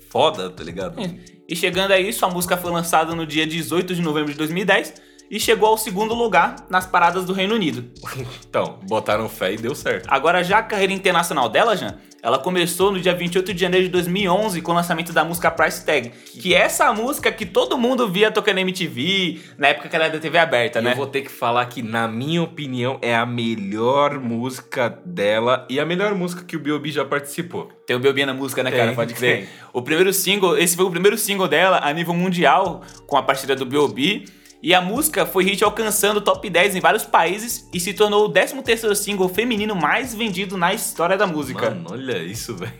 foda, 0.09 0.49
tá 0.49 0.63
ligado? 0.63 1.01
É. 1.01 1.15
E 1.47 1.55
chegando 1.55 1.91
a 1.91 1.99
isso, 1.99 2.25
a 2.25 2.29
música 2.29 2.55
foi 2.55 2.71
lançada 2.71 3.13
no 3.13 3.25
dia 3.25 3.45
18 3.45 3.95
de 3.95 4.01
novembro 4.01 4.31
de 4.31 4.37
2010 4.37 4.93
e 5.29 5.39
chegou 5.39 5.69
ao 5.69 5.77
segundo 5.77 6.13
lugar 6.13 6.67
nas 6.69 6.85
paradas 6.85 7.25
do 7.25 7.33
Reino 7.33 7.55
Unido. 7.55 7.89
então, 8.47 8.79
botaram 8.87 9.29
fé 9.29 9.53
e 9.53 9.57
deu 9.57 9.73
certo. 9.73 10.07
Agora, 10.09 10.43
já 10.43 10.59
a 10.59 10.63
carreira 10.63 10.91
internacional 10.91 11.47
dela, 11.47 11.75
Jean, 11.75 11.97
ela 12.23 12.37
começou 12.37 12.91
no 12.91 12.99
dia 12.99 13.13
28 13.13 13.53
de 13.53 13.59
janeiro 13.59 13.85
de 13.85 13.91
2011 13.91 14.61
com 14.61 14.71
o 14.71 14.75
lançamento 14.75 15.11
da 15.11 15.23
música 15.23 15.49
Price 15.49 15.83
Tag, 15.85 16.09
que 16.09 16.53
é 16.53 16.59
essa 16.59 16.93
música 16.93 17.31
que 17.31 17.45
todo 17.45 17.77
mundo 17.77 18.07
via 18.07 18.31
tocando 18.31 18.55
na 18.55 18.61
MTV, 18.61 19.39
na 19.57 19.69
época 19.69 19.89
que 19.89 19.95
ela 19.95 20.05
era 20.05 20.13
da 20.13 20.19
TV 20.19 20.37
aberta, 20.37 20.79
e 20.79 20.81
né? 20.83 20.91
Eu 20.91 20.95
vou 20.97 21.07
ter 21.07 21.21
que 21.21 21.31
falar 21.31 21.65
que, 21.65 21.81
na 21.81 22.07
minha 22.07 22.43
opinião, 22.43 22.99
é 23.01 23.15
a 23.15 23.25
melhor 23.25 24.19
música 24.19 24.89
dela 25.05 25.65
e 25.69 25.79
a 25.79 25.85
melhor 25.85 26.13
música 26.13 26.43
que 26.43 26.55
o 26.55 26.59
B.O.B. 26.59 26.91
já 26.91 27.05
participou. 27.05 27.69
Tem 27.85 27.95
o 27.95 27.99
B.O.B. 27.99 28.25
na 28.25 28.33
música, 28.33 28.63
né, 28.63 28.69
tem, 28.69 28.79
cara? 28.79 28.93
Pode 28.93 29.13
crer. 29.13 29.49
O 29.73 29.81
primeiro 29.81 30.13
single, 30.13 30.57
esse 30.57 30.75
foi 30.75 30.85
o 30.85 30.91
primeiro 30.91 31.17
single 31.17 31.47
dela 31.47 31.79
a 31.81 31.91
nível 31.91 32.13
mundial 32.13 32.83
com 33.07 33.17
a 33.17 33.23
parceria 33.23 33.55
do 33.55 33.65
B.O.B., 33.65 34.40
e 34.63 34.75
a 34.75 34.81
música 34.81 35.25
foi 35.25 35.43
hit 35.43 35.63
alcançando 35.63 36.17
o 36.17 36.21
top 36.21 36.47
10 36.47 36.75
em 36.75 36.79
vários 36.79 37.03
países 37.03 37.67
e 37.73 37.79
se 37.79 37.93
tornou 37.93 38.25
o 38.25 38.31
13º 38.31 38.93
single 38.93 39.27
feminino 39.27 39.75
mais 39.75 40.13
vendido 40.13 40.55
na 40.55 40.71
história 40.71 41.17
da 41.17 41.25
música. 41.25 41.71
Mano, 41.71 41.87
olha 41.91 42.19
isso, 42.19 42.53
velho. 42.57 42.71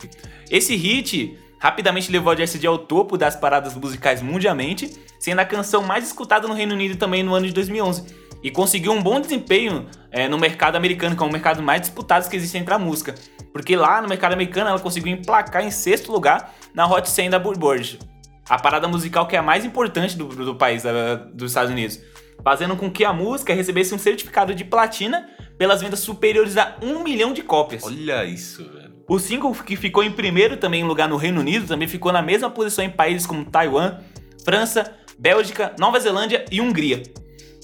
Esse 0.49 0.75
hit 0.75 1.35
rapidamente 1.57 2.11
levou 2.11 2.31
a 2.31 2.35
Jessie 2.35 2.65
ao 2.67 2.77
topo 2.77 3.17
das 3.17 3.35
paradas 3.35 3.73
musicais 3.73 4.21
mundialmente, 4.21 4.95
sendo 5.19 5.39
a 5.39 5.45
canção 5.45 5.81
mais 5.81 6.05
escutada 6.05 6.47
no 6.47 6.53
Reino 6.53 6.75
Unido 6.75 6.97
também 6.97 7.23
no 7.23 7.33
ano 7.33 7.47
de 7.47 7.53
2011. 7.53 8.21
E 8.43 8.51
conseguiu 8.51 8.91
um 8.91 9.01
bom 9.01 9.19
desempenho 9.19 9.87
é, 10.11 10.27
no 10.27 10.37
mercado 10.37 10.75
americano, 10.75 11.15
que 11.15 11.23
é 11.23 11.25
um 11.25 11.31
mercado 11.31 11.63
mais 11.63 11.81
disputado 11.81 12.29
que 12.29 12.35
existe 12.35 12.57
entre 12.57 12.73
a 12.73 12.79
música. 12.79 13.15
Porque 13.51 13.75
lá 13.75 14.01
no 14.01 14.07
mercado 14.07 14.33
americano 14.33 14.69
ela 14.69 14.79
conseguiu 14.79 15.13
emplacar 15.13 15.63
em 15.63 15.71
sexto 15.71 16.11
lugar 16.11 16.53
na 16.73 16.87
Hot 16.87 17.09
100 17.09 17.31
da 17.31 17.39
Billboard 17.39 17.99
a 18.49 18.59
parada 18.59 18.87
musical 18.87 19.27
que 19.27 19.35
é 19.35 19.39
a 19.39 19.43
mais 19.43 19.65
importante 19.65 20.17
do, 20.17 20.25
do 20.25 20.55
país, 20.55 20.83
da, 20.83 21.15
dos 21.15 21.51
Estados 21.51 21.71
Unidos, 21.71 21.99
fazendo 22.43 22.75
com 22.75 22.89
que 22.89 23.05
a 23.05 23.13
música 23.13 23.53
recebesse 23.53 23.93
um 23.93 23.97
certificado 23.97 24.53
de 24.53 24.63
platina 24.63 25.29
pelas 25.57 25.81
vendas 25.81 25.99
superiores 25.99 26.57
a 26.57 26.75
um 26.81 27.03
milhão 27.03 27.33
de 27.33 27.41
cópias. 27.43 27.83
Olha 27.83 28.25
isso, 28.25 28.63
velho. 28.69 28.91
O 29.07 29.19
single 29.19 29.53
que 29.53 29.75
ficou 29.75 30.03
em 30.03 30.11
primeiro 30.11 30.57
também 30.57 30.81
em 30.81 30.85
lugar 30.85 31.09
no 31.09 31.17
Reino 31.17 31.41
Unido 31.41 31.67
também 31.67 31.87
ficou 31.87 32.11
na 32.11 32.21
mesma 32.21 32.49
posição 32.49 32.83
em 32.83 32.89
países 32.89 33.27
como 33.27 33.43
Taiwan, 33.43 33.97
França, 34.43 34.95
Bélgica, 35.19 35.75
Nova 35.77 35.99
Zelândia 35.99 36.45
e 36.49 36.61
Hungria. 36.61 37.03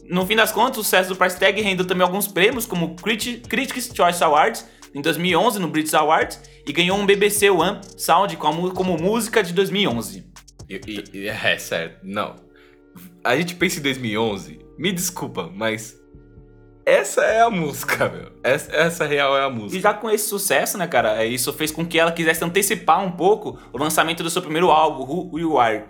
No 0.10 0.26
fim 0.26 0.36
das 0.36 0.52
contas, 0.52 0.78
o 0.78 0.84
sucesso 0.84 1.10
do 1.10 1.16
Price 1.16 1.38
Tag 1.38 1.62
rendeu 1.62 1.86
também 1.86 2.04
alguns 2.04 2.28
prêmios, 2.28 2.66
como 2.66 2.96
Critics' 2.96 3.92
Choice 3.94 4.24
Awards 4.24 4.66
em 4.94 5.02
2011 5.02 5.60
no 5.60 5.68
British 5.68 5.94
Awards 5.94 6.40
e 6.66 6.74
ganhou 6.74 6.98
um 6.98 7.06
BBC 7.06 7.50
One 7.50 7.80
Sound 7.98 8.36
como, 8.38 8.72
como 8.72 8.98
música 8.98 9.44
de 9.44 9.54
2011. 9.54 10.26
E, 10.70 11.04
e, 11.14 11.28
é, 11.28 11.58
certo. 11.58 12.00
Não. 12.04 12.36
A 13.24 13.36
gente 13.36 13.56
pensa 13.56 13.80
em 13.80 13.84
2011. 13.84 14.60
Me 14.78 14.92
desculpa, 14.92 15.52
mas 15.54 16.00
essa 16.86 17.22
é 17.22 17.42
a 17.42 17.50
música, 17.50 18.08
meu. 18.08 18.32
Essa, 18.42 18.74
essa 18.74 19.06
real 19.06 19.38
é 19.38 19.44
a 19.44 19.50
música. 19.50 19.78
E 19.78 19.82
já 19.82 19.94
com 19.94 20.10
esse 20.10 20.30
sucesso, 20.30 20.78
né, 20.78 20.88
cara, 20.88 21.22
é, 21.22 21.28
isso 21.28 21.52
fez 21.52 21.70
com 21.70 21.86
que 21.86 22.00
ela 22.00 22.14
quisesse 22.14 22.44
antecipar 22.46 23.04
um 23.04 23.12
pouco 23.12 23.60
o 23.74 23.78
lançamento 23.78 24.24
do 24.24 24.30
seu 24.30 24.42
primeiro 24.42 24.72
álbum, 24.72 25.04
Who 25.04 25.38
You 25.38 25.60
Are. 25.60 25.84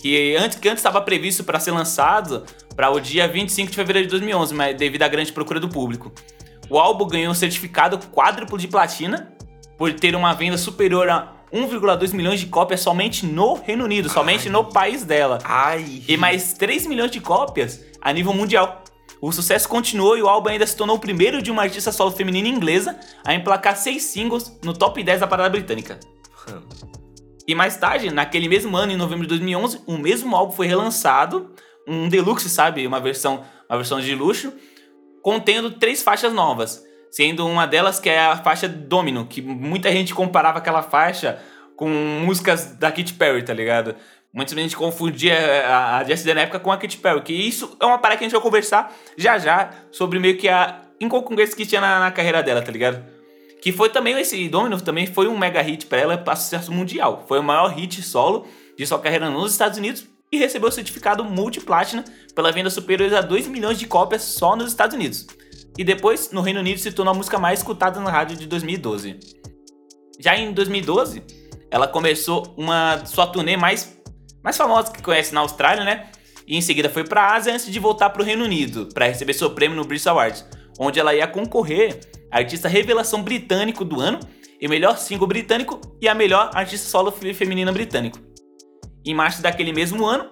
Que 0.00 0.36
antes 0.36 0.58
que 0.58 0.68
antes 0.68 0.80
estava 0.80 1.00
previsto 1.00 1.42
para 1.42 1.58
ser 1.58 1.70
lançado 1.70 2.44
para 2.76 2.90
o 2.90 3.00
dia 3.00 3.26
25 3.26 3.70
de 3.70 3.76
fevereiro 3.76 4.06
de 4.06 4.10
2011, 4.10 4.54
mas 4.54 4.76
devido 4.76 5.02
à 5.02 5.08
grande 5.08 5.32
procura 5.32 5.58
do 5.58 5.68
público. 5.68 6.12
O 6.68 6.78
álbum 6.78 7.06
ganhou 7.06 7.30
um 7.30 7.34
certificado 7.34 7.98
quádruplo 8.08 8.58
de 8.58 8.68
platina 8.68 9.32
por 9.78 9.90
ter 9.94 10.14
uma 10.14 10.34
venda 10.34 10.58
superior 10.58 11.08
a 11.08 11.32
1,2 11.52 12.14
milhões 12.14 12.40
de 12.40 12.46
cópias 12.46 12.80
somente 12.80 13.26
no 13.26 13.54
Reino 13.54 13.84
Unido, 13.84 14.08
somente 14.08 14.46
Ai. 14.46 14.52
no 14.52 14.64
país 14.64 15.04
dela. 15.04 15.38
Ai. 15.44 16.02
E 16.08 16.16
mais 16.16 16.54
3 16.54 16.86
milhões 16.86 17.10
de 17.10 17.20
cópias 17.20 17.84
a 18.00 18.12
nível 18.12 18.32
mundial. 18.32 18.82
O 19.20 19.30
sucesso 19.30 19.68
continuou 19.68 20.16
e 20.16 20.22
o 20.22 20.28
álbum 20.28 20.48
ainda 20.48 20.66
se 20.66 20.76
tornou 20.76 20.96
o 20.96 20.98
primeiro 20.98 21.40
de 21.40 21.50
uma 21.50 21.62
artista 21.62 21.92
solo 21.92 22.10
feminina 22.10 22.48
inglesa 22.48 22.98
a 23.24 23.34
emplacar 23.34 23.76
seis 23.76 24.02
singles 24.04 24.58
no 24.64 24.72
top 24.72 25.00
10 25.02 25.20
da 25.20 25.26
parada 25.26 25.50
britânica. 25.50 26.00
E 27.46 27.54
mais 27.54 27.76
tarde, 27.76 28.10
naquele 28.10 28.48
mesmo 28.48 28.76
ano, 28.76 28.92
em 28.92 28.96
novembro 28.96 29.24
de 29.24 29.28
2011, 29.28 29.82
o 29.86 29.96
mesmo 29.98 30.34
álbum 30.34 30.52
foi 30.52 30.66
relançado, 30.66 31.52
um 31.86 32.08
deluxe, 32.08 32.48
sabe, 32.48 32.86
uma 32.86 32.98
versão, 32.98 33.44
uma 33.68 33.78
versão 33.78 34.00
de 34.00 34.14
luxo, 34.14 34.52
contendo 35.22 35.70
três 35.70 36.02
faixas 36.02 36.32
novas 36.32 36.82
sendo 37.12 37.46
uma 37.46 37.66
delas 37.66 38.00
que 38.00 38.08
é 38.08 38.18
a 38.18 38.38
faixa 38.38 38.66
Domino, 38.66 39.26
que 39.26 39.42
muita 39.42 39.92
gente 39.92 40.14
comparava 40.14 40.58
aquela 40.58 40.82
faixa 40.82 41.38
com 41.76 41.88
músicas 41.88 42.74
da 42.78 42.90
Katy 42.90 43.12
Perry, 43.12 43.42
tá 43.44 43.52
ligado? 43.52 43.94
Muita 44.32 44.54
gente 44.54 44.74
confundia 44.74 45.36
a, 45.66 45.98
a 45.98 46.04
Jessie 46.04 46.32
na 46.32 46.40
época 46.40 46.58
com 46.58 46.72
a 46.72 46.78
Katy 46.78 46.96
Perry, 46.96 47.20
que 47.20 47.34
isso 47.34 47.76
é 47.78 47.84
uma 47.84 47.98
parada 47.98 48.16
que 48.16 48.24
a 48.24 48.26
gente 48.26 48.32
vai 48.32 48.40
conversar 48.40 48.90
já 49.14 49.38
já 49.38 49.70
sobre 49.90 50.18
meio 50.18 50.38
que 50.38 50.48
a 50.48 50.80
incongruência 50.98 51.54
que 51.54 51.66
tinha 51.66 51.82
na, 51.82 52.00
na, 52.00 52.10
carreira 52.10 52.42
dela, 52.42 52.62
tá 52.62 52.72
ligado? 52.72 53.04
Que 53.60 53.70
foi 53.70 53.90
também, 53.90 54.18
esse 54.18 54.48
Domino 54.48 54.80
também 54.80 55.06
foi 55.06 55.28
um 55.28 55.36
mega 55.36 55.60
hit 55.60 55.84
pra 55.84 55.98
ela 55.98 56.16
para 56.16 56.34
sucesso 56.34 56.72
mundial. 56.72 57.26
Foi 57.28 57.38
o 57.38 57.42
maior 57.42 57.68
hit 57.68 58.02
solo 58.02 58.46
de 58.76 58.86
sua 58.86 58.98
carreira 58.98 59.28
nos 59.28 59.52
Estados 59.52 59.76
Unidos 59.76 60.06
e 60.32 60.38
recebeu 60.38 60.70
o 60.70 60.72
certificado 60.72 61.22
multiplatina 61.22 62.04
pela 62.34 62.50
venda 62.50 62.70
superior 62.70 63.14
a 63.14 63.20
2 63.20 63.48
milhões 63.48 63.78
de 63.78 63.86
cópias 63.86 64.22
só 64.22 64.56
nos 64.56 64.68
Estados 64.68 64.96
Unidos 64.96 65.26
e 65.76 65.84
depois 65.84 66.30
no 66.30 66.40
Reino 66.40 66.60
Unido 66.60 66.78
se 66.78 66.92
tornou 66.92 67.12
a 67.12 67.16
música 67.16 67.38
mais 67.38 67.60
escutada 67.60 68.00
na 68.00 68.10
rádio 68.10 68.36
de 68.36 68.46
2012. 68.46 69.18
Já 70.20 70.36
em 70.36 70.52
2012, 70.52 71.22
ela 71.70 71.88
começou 71.88 72.54
uma 72.56 73.04
sua 73.06 73.26
turnê 73.26 73.56
mais, 73.56 73.98
mais 74.42 74.56
famosa 74.56 74.92
que 74.92 75.02
conhece 75.02 75.34
na 75.34 75.40
Austrália, 75.40 75.84
né? 75.84 76.10
E 76.46 76.56
em 76.56 76.60
seguida 76.60 76.90
foi 76.90 77.04
para 77.04 77.22
a 77.22 77.34
Ásia 77.34 77.54
antes 77.54 77.70
de 77.70 77.78
voltar 77.78 78.10
para 78.10 78.22
o 78.22 78.24
Reino 78.24 78.44
Unido 78.44 78.88
para 78.92 79.06
receber 79.06 79.32
seu 79.32 79.50
prêmio 79.50 79.76
no 79.76 79.84
British 79.84 80.06
Awards, 80.06 80.44
onde 80.78 81.00
ela 81.00 81.14
ia 81.14 81.26
concorrer 81.26 82.00
a 82.30 82.38
artista 82.38 82.68
revelação 82.68 83.22
britânico 83.22 83.84
do 83.84 84.00
ano 84.00 84.20
e 84.60 84.68
melhor 84.68 84.96
single 84.98 85.26
britânico 85.26 85.80
e 86.00 86.08
a 86.08 86.14
melhor 86.14 86.50
artista 86.54 86.88
solo 86.88 87.10
feminina 87.10 87.72
britânico. 87.72 88.18
em 89.04 89.14
março 89.14 89.42
daquele 89.42 89.72
mesmo 89.72 90.06
ano, 90.06 90.30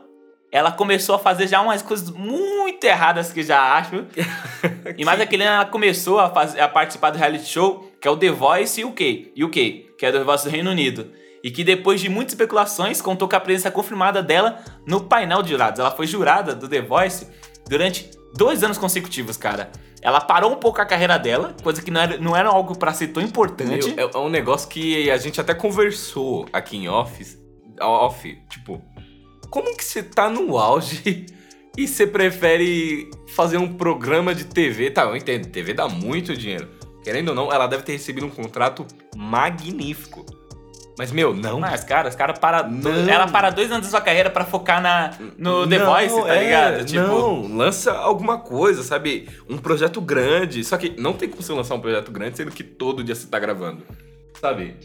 ela 0.52 0.72
começou 0.72 1.14
a 1.14 1.18
fazer 1.18 1.46
já 1.46 1.60
umas 1.60 1.80
coisas 1.80 2.10
muito 2.10 2.84
erradas 2.84 3.32
que 3.32 3.42
já 3.42 3.76
acho. 3.76 4.04
e 4.98 5.04
mais 5.04 5.20
aquele 5.20 5.44
ano 5.44 5.56
ela 5.56 5.64
começou 5.66 6.18
a, 6.18 6.28
fazer, 6.28 6.60
a 6.60 6.68
participar 6.68 7.10
do 7.10 7.18
reality 7.18 7.46
show, 7.46 7.90
que 8.00 8.08
é 8.08 8.10
o 8.10 8.16
The 8.16 8.30
Voice 8.30 8.82
UK, 8.82 9.34
UK, 9.40 9.94
que 9.96 10.04
é 10.04 10.08
o 10.08 10.12
The 10.12 10.24
Voice 10.24 10.44
do 10.44 10.50
Reino 10.50 10.70
Unido. 10.70 11.12
E 11.42 11.50
que 11.50 11.62
depois 11.62 12.00
de 12.00 12.08
muitas 12.08 12.34
especulações, 12.34 13.00
contou 13.00 13.28
com 13.28 13.36
a 13.36 13.40
presença 13.40 13.70
confirmada 13.70 14.22
dela 14.22 14.58
no 14.86 15.02
painel 15.02 15.42
de 15.42 15.50
jurados. 15.50 15.78
Ela 15.78 15.90
foi 15.90 16.06
jurada 16.06 16.54
do 16.54 16.68
The 16.68 16.82
Voice 16.82 17.26
durante 17.68 18.10
dois 18.34 18.62
anos 18.64 18.76
consecutivos, 18.76 19.36
cara. 19.36 19.70
Ela 20.02 20.20
parou 20.20 20.52
um 20.52 20.56
pouco 20.56 20.80
a 20.80 20.86
carreira 20.86 21.18
dela, 21.18 21.54
coisa 21.62 21.80
que 21.80 21.90
não 21.90 22.00
era, 22.00 22.18
não 22.18 22.36
era 22.36 22.48
algo 22.48 22.76
para 22.76 22.92
ser 22.92 23.08
tão 23.08 23.22
importante. 23.22 23.94
Meu, 23.94 24.08
é, 24.08 24.10
é 24.12 24.18
um 24.18 24.30
negócio 24.30 24.68
que 24.68 25.10
a 25.10 25.16
gente 25.16 25.40
até 25.40 25.54
conversou 25.54 26.46
aqui 26.52 26.76
em 26.76 26.88
Office. 26.88 27.38
Off, 27.80 28.38
tipo, 28.50 28.82
como 29.50 29.76
que 29.76 29.84
você 29.84 30.02
tá 30.02 30.28
no 30.30 30.56
auge 30.56 31.26
e 31.76 31.86
você 31.86 32.06
prefere 32.06 33.10
fazer 33.34 33.58
um 33.58 33.74
programa 33.74 34.34
de 34.34 34.44
TV? 34.44 34.90
Tá, 34.90 35.02
eu 35.02 35.16
entendo, 35.16 35.48
TV 35.48 35.74
dá 35.74 35.88
muito 35.88 36.36
dinheiro. 36.36 36.68
Querendo 37.02 37.30
ou 37.30 37.34
não, 37.34 37.52
ela 37.52 37.66
deve 37.66 37.82
ter 37.82 37.92
recebido 37.92 38.26
um 38.26 38.30
contrato 38.30 38.86
magnífico. 39.16 40.24
Mas, 40.98 41.10
meu, 41.12 41.34
não. 41.34 41.58
Mas, 41.58 41.82
cara, 41.82 42.10
os 42.10 42.14
cara 42.14 42.34
para. 42.34 42.62
Não. 42.64 43.08
Ela 43.08 43.26
para 43.26 43.48
dois 43.48 43.72
anos 43.72 43.86
da 43.86 43.90
sua 43.90 44.02
carreira 44.02 44.28
para 44.28 44.44
focar 44.44 44.82
na, 44.82 45.12
no 45.38 45.66
The 45.66 45.78
não, 45.78 45.86
Voice, 45.86 46.22
tá 46.22 46.36
é, 46.36 46.44
ligado? 46.44 46.84
Tipo... 46.84 47.00
Não, 47.00 47.56
lança 47.56 47.92
alguma 47.92 48.38
coisa, 48.38 48.82
sabe? 48.82 49.26
Um 49.48 49.56
projeto 49.56 49.98
grande. 49.98 50.62
Só 50.62 50.76
que 50.76 50.94
não 51.00 51.14
tem 51.14 51.26
como 51.26 51.42
você 51.42 51.54
lançar 51.54 51.74
um 51.74 51.80
projeto 51.80 52.12
grande 52.12 52.36
sendo 52.36 52.50
que 52.50 52.62
todo 52.62 53.02
dia 53.02 53.14
você 53.14 53.26
tá 53.26 53.38
gravando. 53.38 53.82
Sabe? 54.38 54.76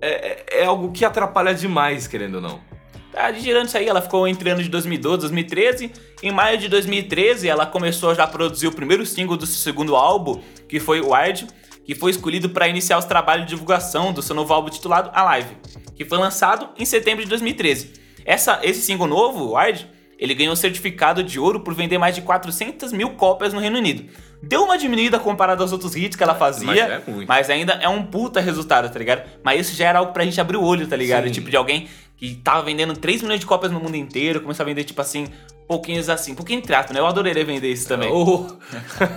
É, 0.00 0.08
é, 0.08 0.62
é 0.62 0.64
algo 0.64 0.90
que 0.92 1.04
atrapalha 1.04 1.54
demais, 1.54 2.06
querendo 2.06 2.36
ou 2.36 2.40
não. 2.40 2.73
Tá 3.14 3.32
girando 3.32 3.68
isso 3.68 3.78
aí, 3.78 3.86
ela 3.86 4.02
ficou 4.02 4.26
entre 4.26 4.50
anos 4.50 4.64
de 4.64 4.70
2012 4.70 5.18
e 5.18 5.20
2013. 5.20 5.92
Em 6.22 6.32
maio 6.32 6.58
de 6.58 6.68
2013, 6.68 7.48
ela 7.48 7.64
começou 7.64 8.14
já 8.14 8.24
a 8.24 8.26
produzir 8.26 8.66
o 8.66 8.72
primeiro 8.72 9.06
single 9.06 9.36
do 9.36 9.46
seu 9.46 9.58
segundo 9.58 9.94
álbum, 9.94 10.40
que 10.68 10.80
foi 10.80 11.00
Wild 11.00 11.46
que 11.84 11.94
foi 11.94 12.10
escolhido 12.10 12.48
para 12.48 12.66
iniciar 12.66 12.98
os 12.98 13.04
trabalhos 13.04 13.44
de 13.44 13.50
divulgação 13.50 14.12
do 14.12 14.22
seu 14.22 14.34
novo 14.34 14.52
álbum 14.52 14.70
titulado 14.70 15.10
Alive, 15.12 15.56
que 15.94 16.04
foi 16.04 16.18
lançado 16.18 16.70
em 16.78 16.84
setembro 16.84 17.22
de 17.22 17.28
2013. 17.28 17.92
Essa, 18.24 18.58
esse 18.62 18.80
single 18.80 19.06
novo, 19.06 19.54
Wild, 19.54 19.86
ele 20.24 20.34
ganhou 20.34 20.56
certificado 20.56 21.22
de 21.22 21.38
ouro 21.38 21.60
por 21.60 21.74
vender 21.74 21.98
mais 21.98 22.14
de 22.14 22.22
400 22.22 22.92
mil 22.92 23.10
cópias 23.10 23.52
no 23.52 23.60
Reino 23.60 23.76
Unido. 23.76 24.04
Deu 24.42 24.62
uma 24.64 24.78
diminuída 24.78 25.18
comparado 25.18 25.62
aos 25.62 25.70
outros 25.70 25.94
hits 25.94 26.16
que 26.16 26.22
ela 26.22 26.34
fazia, 26.34 26.66
mas, 26.66 26.78
é 26.78 27.02
mas, 27.26 27.50
ainda 27.50 27.74
é 27.74 27.88
um 27.88 28.02
puta 28.02 28.40
resultado, 28.40 28.90
tá 28.90 28.98
ligado? 28.98 29.22
Mas 29.42 29.68
isso 29.68 29.76
já 29.76 29.88
era 29.88 29.98
algo 29.98 30.12
pra 30.12 30.24
gente 30.24 30.40
abrir 30.40 30.56
o 30.56 30.62
olho, 30.62 30.86
tá 30.86 30.96
ligado? 30.96 31.26
Sim. 31.26 31.32
Tipo, 31.32 31.50
de 31.50 31.56
alguém 31.56 31.88
que 32.16 32.34
tava 32.36 32.62
vendendo 32.62 32.94
3 32.94 33.22
milhões 33.22 33.40
de 33.40 33.46
cópias 33.46 33.70
no 33.70 33.78
mundo 33.78 33.96
inteiro, 33.96 34.40
começou 34.40 34.64
a 34.64 34.66
vender, 34.66 34.84
tipo 34.84 35.00
assim, 35.00 35.26
pouquinhos 35.68 36.08
assim, 36.08 36.34
pouquinho 36.34 36.62
trato, 36.62 36.92
né? 36.94 37.00
Eu 37.00 37.06
adoraria 37.06 37.44
vender 37.44 37.70
isso 37.70 37.86
também. 37.86 38.10
Oh. 38.10 38.46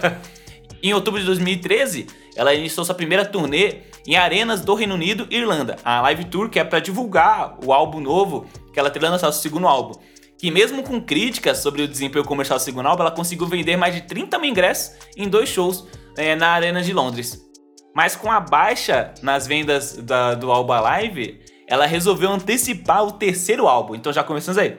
Em 0.84 0.93
outubro 0.93 1.20
de 1.20 1.26
2013, 1.26 2.06
ela 2.36 2.54
iniciou 2.54 2.86
sua 2.86 2.93
primeira 2.93 3.26
turnê 3.26 3.78
em 4.06 4.15
arenas 4.15 4.62
do 4.62 4.76
Reino 4.76 4.93
Unido 4.93 5.26
e 5.30 5.38
Irlanda, 5.38 5.76
a 5.84 6.02
Live 6.02 6.26
Tour, 6.26 6.50
que 6.50 6.60
é 6.60 6.63
para 6.63 6.80
divulgar 6.80 7.58
o 7.65 7.74
álbum 7.74 8.00
novo 8.00 8.46
que 8.72 8.80
ela 8.80 8.91
teria 8.91 9.10
lançado, 9.10 9.32
o 9.32 9.36
segundo 9.36 9.67
álbum. 9.67 10.00
Que 10.38 10.52
mesmo 10.52 10.84
com 10.84 11.02
críticas 11.02 11.60
sobre 11.60 11.82
o 11.82 11.88
desempenho 11.88 12.23
comercial 12.23 12.60
do 12.60 12.62
segundo 12.62 12.88
álbum, 12.88 13.02
ela 13.02 13.12
conseguiu 13.12 13.47
vender 13.47 13.76
mais 13.76 13.95
de 13.95 14.02
30 14.02 14.38
mil 14.39 14.52
ingressos 14.52 14.95
em 15.15 15.28
dois 15.28 15.50
shows 15.50 15.88
é, 16.15 16.36
na 16.36 16.50
Arena 16.50 16.82
de 16.82 16.93
Londres. 16.93 17.43
Mas 17.95 18.15
com 18.15 18.32
a 18.32 18.39
baixa 18.39 19.13
nas 19.23 19.47
vendas 19.47 19.97
da, 19.97 20.36
do 20.36 20.52
álbum 20.52 20.73
Live, 20.73 21.39
ela 21.67 21.86
resolveu 21.88 22.30
antecipar 22.30 23.04
o 23.04 23.12
terceiro 23.12 23.67
álbum. 23.67 23.95
Então 23.95 24.13
já 24.13 24.23
começamos 24.23 24.58
aí. 24.58 24.78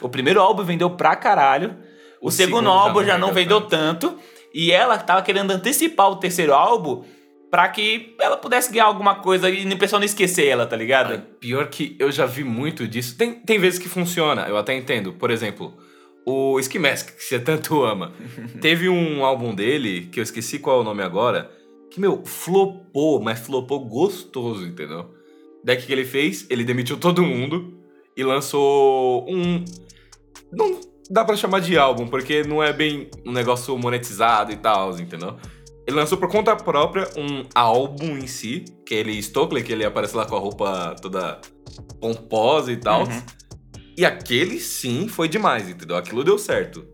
O 0.00 0.08
primeiro 0.08 0.40
álbum 0.40 0.64
vendeu 0.64 0.90
pra 0.90 1.14
caralho. 1.14 1.76
O, 2.20 2.28
o 2.28 2.30
segundo, 2.32 2.56
segundo, 2.56 2.70
álbum 2.70 3.04
já 3.04 3.16
não 3.16 3.32
vendeu 3.32 3.60
tanto. 3.60 4.08
tanto 4.08 4.20
e 4.56 4.72
ela 4.72 4.96
tava 4.96 5.20
querendo 5.20 5.50
antecipar 5.50 6.10
o 6.10 6.16
terceiro 6.16 6.54
álbum 6.54 7.04
para 7.50 7.68
que 7.68 8.14
ela 8.20 8.36
pudesse 8.36 8.72
ganhar 8.72 8.86
alguma 8.86 9.16
coisa 9.16 9.48
e 9.48 9.66
o 9.66 9.78
pessoal 9.78 10.00
não 10.00 10.06
esquecer 10.06 10.46
ela, 10.46 10.66
tá 10.66 10.76
ligado? 10.76 11.12
Ai, 11.12 11.22
pior 11.40 11.68
que 11.68 11.96
eu 11.98 12.10
já 12.10 12.26
vi 12.26 12.44
muito 12.44 12.86
disso. 12.86 13.16
Tem, 13.16 13.34
tem 13.34 13.58
vezes 13.58 13.78
que 13.78 13.88
funciona, 13.88 14.46
eu 14.48 14.56
até 14.56 14.74
entendo. 14.74 15.12
Por 15.12 15.30
exemplo, 15.30 15.74
o 16.24 16.58
Ski 16.58 16.78
Mask, 16.78 17.16
que 17.16 17.22
você 17.22 17.38
tanto 17.40 17.82
ama. 17.82 18.12
Teve 18.60 18.88
um 18.88 19.24
álbum 19.24 19.54
dele, 19.54 20.08
que 20.10 20.18
eu 20.18 20.24
esqueci 20.24 20.58
qual 20.58 20.78
é 20.78 20.80
o 20.80 20.84
nome 20.84 21.02
agora, 21.02 21.50
que, 21.90 22.00
meu, 22.00 22.24
flopou, 22.26 23.22
mas 23.22 23.38
flopou 23.38 23.86
gostoso, 23.86 24.66
entendeu? 24.66 25.14
Daí 25.64 25.76
que 25.76 25.92
ele 25.92 26.04
fez? 26.04 26.46
Ele 26.50 26.64
demitiu 26.64 26.96
todo 26.96 27.22
mundo 27.22 27.80
e 28.16 28.22
lançou 28.24 29.24
um. 29.28 29.64
Não, 30.52 30.80
dá 31.10 31.24
para 31.24 31.36
chamar 31.36 31.60
de 31.60 31.78
álbum, 31.78 32.06
porque 32.06 32.42
não 32.42 32.62
é 32.62 32.72
bem 32.72 33.08
um 33.24 33.32
negócio 33.32 33.76
monetizado 33.78 34.52
e 34.52 34.56
tal, 34.56 34.98
entendeu? 34.98 35.36
Ele 35.86 35.96
lançou 35.96 36.18
por 36.18 36.28
conta 36.28 36.56
própria 36.56 37.08
um 37.16 37.44
álbum 37.54 38.18
em 38.18 38.26
si, 38.26 38.64
que 38.84 38.94
é 38.94 38.98
ele 38.98 39.22
Stokely, 39.22 39.62
que 39.62 39.72
ele 39.72 39.84
aparece 39.84 40.16
lá 40.16 40.26
com 40.26 40.34
a 40.34 40.38
roupa 40.38 40.96
toda 41.00 41.40
pomposa 42.00 42.72
e 42.72 42.76
tal. 42.76 43.04
Uhum. 43.04 43.22
E 43.96 44.04
aquele 44.04 44.58
sim 44.58 45.08
foi 45.08 45.28
demais, 45.28 45.68
entendeu? 45.68 45.96
Aquilo 45.96 46.24
deu 46.24 46.38
certo. 46.38 46.84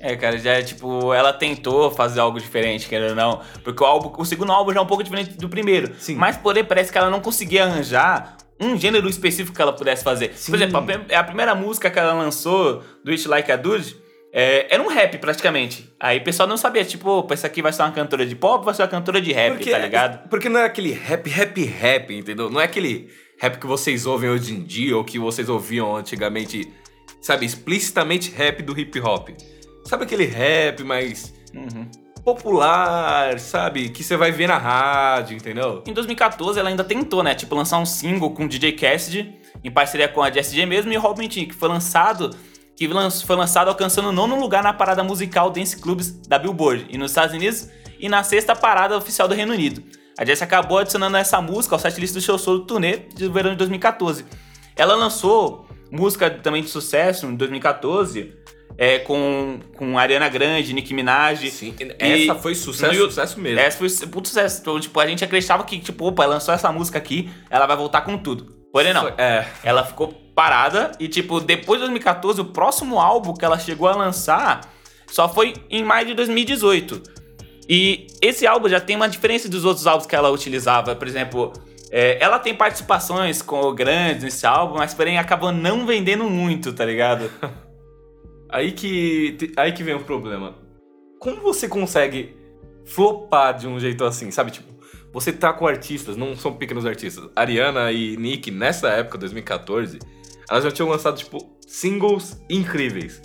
É, 0.00 0.14
cara, 0.14 0.38
já 0.38 0.52
é 0.52 0.62
tipo, 0.62 1.12
ela 1.12 1.32
tentou 1.32 1.90
fazer 1.90 2.20
algo 2.20 2.38
diferente, 2.38 2.88
querendo 2.88 3.10
ou 3.10 3.16
não. 3.16 3.40
Porque 3.64 3.82
o, 3.82 3.86
álbum, 3.86 4.12
o 4.16 4.24
segundo 4.24 4.52
álbum 4.52 4.72
já 4.72 4.78
é 4.78 4.82
um 4.82 4.86
pouco 4.86 5.02
diferente 5.02 5.36
do 5.36 5.48
primeiro. 5.48 5.92
Sim. 5.98 6.14
Mas, 6.14 6.36
porém, 6.36 6.64
parece 6.64 6.92
que 6.92 6.98
ela 6.98 7.10
não 7.10 7.20
conseguia 7.20 7.64
arranjar 7.64 8.36
um 8.60 8.76
gênero 8.76 9.08
específico 9.08 9.56
que 9.56 9.62
ela 9.62 9.72
pudesse 9.72 10.04
fazer. 10.04 10.32
Sim. 10.34 10.52
Por 10.52 10.60
exemplo, 10.60 10.76
a, 11.12 11.18
a, 11.18 11.24
primeira 11.24 11.54
música 11.54 11.90
que 11.90 11.98
ela 11.98 12.12
lançou, 12.12 12.82
do 13.04 13.10
It 13.10 13.26
Like 13.26 13.50
a 13.50 13.56
Dude, 13.56 13.96
é, 14.32 14.74
era 14.74 14.82
um 14.82 14.88
rap 14.88 15.18
praticamente. 15.18 15.92
Aí 15.98 16.18
o 16.18 16.24
pessoal 16.24 16.48
não 16.48 16.56
sabia, 16.56 16.84
tipo, 16.84 17.08
opa, 17.08 17.34
essa 17.34 17.46
aqui 17.46 17.62
vai 17.62 17.72
ser 17.72 17.82
uma 17.82 17.92
cantora 17.92 18.26
de 18.26 18.36
pop 18.36 18.64
vai 18.64 18.74
ser 18.74 18.82
uma 18.82 18.88
cantora 18.88 19.20
de 19.20 19.32
rap, 19.32 19.54
porque, 19.54 19.70
tá 19.70 19.78
ligado? 19.78 20.28
Porque 20.28 20.48
não 20.48 20.60
é 20.60 20.64
aquele 20.64 20.92
rap, 20.92 21.28
rap, 21.28 21.64
rap, 21.64 22.14
entendeu? 22.14 22.50
Não 22.50 22.60
é 22.60 22.64
aquele 22.64 23.10
rap 23.40 23.58
que 23.58 23.66
vocês 23.66 24.06
ouvem 24.06 24.30
hoje 24.30 24.54
em 24.54 24.62
dia 24.62 24.96
ou 24.96 25.04
que 25.04 25.18
vocês 25.18 25.48
ouviam 25.48 25.96
antigamente, 25.96 26.70
sabe, 27.20 27.46
explicitamente 27.46 28.30
rap 28.30 28.62
do 28.62 28.78
hip 28.78 29.00
hop. 29.00 29.30
Sabe 29.84 30.04
aquele 30.04 30.24
rap 30.24 30.84
mais. 30.84 31.32
Uhum 31.54 31.88
popular, 32.34 33.38
sabe? 33.38 33.88
Que 33.88 34.04
você 34.04 34.14
vai 34.14 34.30
ver 34.30 34.48
na 34.48 34.58
rádio, 34.58 35.36
entendeu? 35.36 35.82
Em 35.86 35.94
2014 35.94 36.58
ela 36.58 36.68
ainda 36.68 36.84
tentou, 36.84 37.22
né? 37.22 37.34
Tipo, 37.34 37.54
lançar 37.54 37.78
um 37.78 37.86
single 37.86 38.30
com 38.32 38.44
o 38.44 38.48
DJ 38.48 38.72
Cassidy, 38.72 39.34
em 39.64 39.70
parceria 39.70 40.08
com 40.08 40.22
a 40.22 40.28
JSG 40.28 40.66
mesmo, 40.66 40.92
e 40.92 40.96
Robin 40.96 41.26
T, 41.26 41.46
que 41.46 41.54
foi 41.54 41.68
lançado 41.68 42.30
que 42.78 42.88
foi 43.26 43.34
lançado 43.34 43.66
alcançando 43.66 44.10
o 44.10 44.12
nono 44.12 44.38
lugar 44.38 44.62
na 44.62 44.72
parada 44.72 45.02
musical 45.02 45.50
Dance 45.50 45.76
Clubs 45.76 46.12
da 46.28 46.38
Billboard, 46.38 46.86
e 46.88 46.96
nos 46.96 47.10
Estados 47.10 47.34
Unidos, 47.34 47.68
e 47.98 48.08
na 48.08 48.22
sexta 48.22 48.54
parada 48.54 48.96
oficial 48.96 49.26
do 49.26 49.34
Reino 49.34 49.52
Unido. 49.52 49.82
A 50.16 50.24
Jess 50.24 50.42
acabou 50.42 50.78
adicionando 50.78 51.16
essa 51.16 51.40
música 51.40 51.74
ao 51.74 51.78
setlist 51.80 52.14
do 52.14 52.20
show 52.20 52.38
solo 52.38 52.60
turnê 52.60 52.98
de 53.14 53.28
verão 53.28 53.50
de 53.50 53.56
2014. 53.56 54.24
Ela 54.76 54.94
lançou 54.94 55.66
música 55.90 56.30
também 56.30 56.62
de 56.62 56.68
sucesso 56.68 57.26
em 57.26 57.34
2014, 57.34 58.32
é, 58.76 59.00
com, 59.00 59.58
com 59.76 59.98
Ariana 59.98 60.28
Grande, 60.28 60.72
Nicki 60.72 60.94
Minaj. 60.94 61.50
Sim, 61.50 61.74
essa 61.98 62.36
foi 62.36 62.54
sucesso, 62.54 62.94
no, 62.94 63.06
sucesso 63.06 63.40
mesmo. 63.40 63.58
Essa 63.58 63.76
foi 63.76 63.88
puto 64.06 64.28
sucesso. 64.28 64.60
Então, 64.60 64.78
tipo, 64.78 65.00
a 65.00 65.06
gente 65.06 65.24
acreditava 65.24 65.64
que, 65.64 65.80
tipo, 65.80 66.06
opa, 66.06 66.24
lançou 66.26 66.54
essa 66.54 66.70
música 66.70 66.96
aqui, 66.96 67.28
ela 67.50 67.66
vai 67.66 67.76
voltar 67.76 68.02
com 68.02 68.16
tudo. 68.16 68.57
Porém, 68.72 68.92
não. 68.92 69.08
É. 69.08 69.46
Ela 69.62 69.84
ficou 69.84 70.12
parada 70.34 70.92
e, 71.00 71.08
tipo, 71.08 71.40
depois 71.40 71.80
de 71.80 71.86
2014, 71.86 72.40
o 72.40 72.44
próximo 72.46 73.00
álbum 73.00 73.34
que 73.34 73.44
ela 73.44 73.58
chegou 73.58 73.88
a 73.88 73.96
lançar 73.96 74.60
só 75.06 75.28
foi 75.28 75.54
em 75.70 75.82
maio 75.82 76.06
de 76.06 76.14
2018. 76.14 77.02
E 77.68 78.06
esse 78.22 78.46
álbum 78.46 78.68
já 78.68 78.80
tem 78.80 78.96
uma 78.96 79.08
diferença 79.08 79.48
dos 79.48 79.64
outros 79.64 79.86
álbuns 79.86 80.06
que 80.06 80.14
ela 80.14 80.30
utilizava. 80.30 80.94
Por 80.94 81.06
exemplo, 81.06 81.52
é, 81.90 82.22
ela 82.22 82.38
tem 82.38 82.54
participações 82.54 83.42
com 83.42 83.74
grandes 83.74 84.22
nesse 84.22 84.46
álbum, 84.46 84.76
mas 84.76 84.94
porém 84.94 85.18
acabou 85.18 85.52
não 85.52 85.86
vendendo 85.86 86.24
muito, 86.24 86.72
tá 86.72 86.84
ligado? 86.84 87.30
Aí 88.50 88.72
que, 88.72 89.52
aí 89.58 89.72
que 89.72 89.82
vem 89.82 89.94
o 89.94 90.04
problema. 90.04 90.54
Como 91.20 91.42
você 91.42 91.68
consegue 91.68 92.34
flopar 92.86 93.54
de 93.58 93.68
um 93.68 93.78
jeito 93.78 94.02
assim, 94.06 94.30
sabe? 94.30 94.50
Tipo, 94.50 94.72
você 95.12 95.32
tá 95.32 95.52
com 95.52 95.66
artistas, 95.66 96.16
não 96.16 96.36
são 96.36 96.52
pequenos 96.52 96.84
artistas. 96.84 97.28
Ariana 97.34 97.90
e 97.92 98.16
Nick, 98.16 98.50
nessa 98.50 98.88
época, 98.88 99.18
2014, 99.18 99.98
elas 100.48 100.64
já 100.64 100.70
tinham 100.70 100.88
lançado, 100.88 101.16
tipo, 101.16 101.38
singles 101.66 102.40
incríveis. 102.48 103.20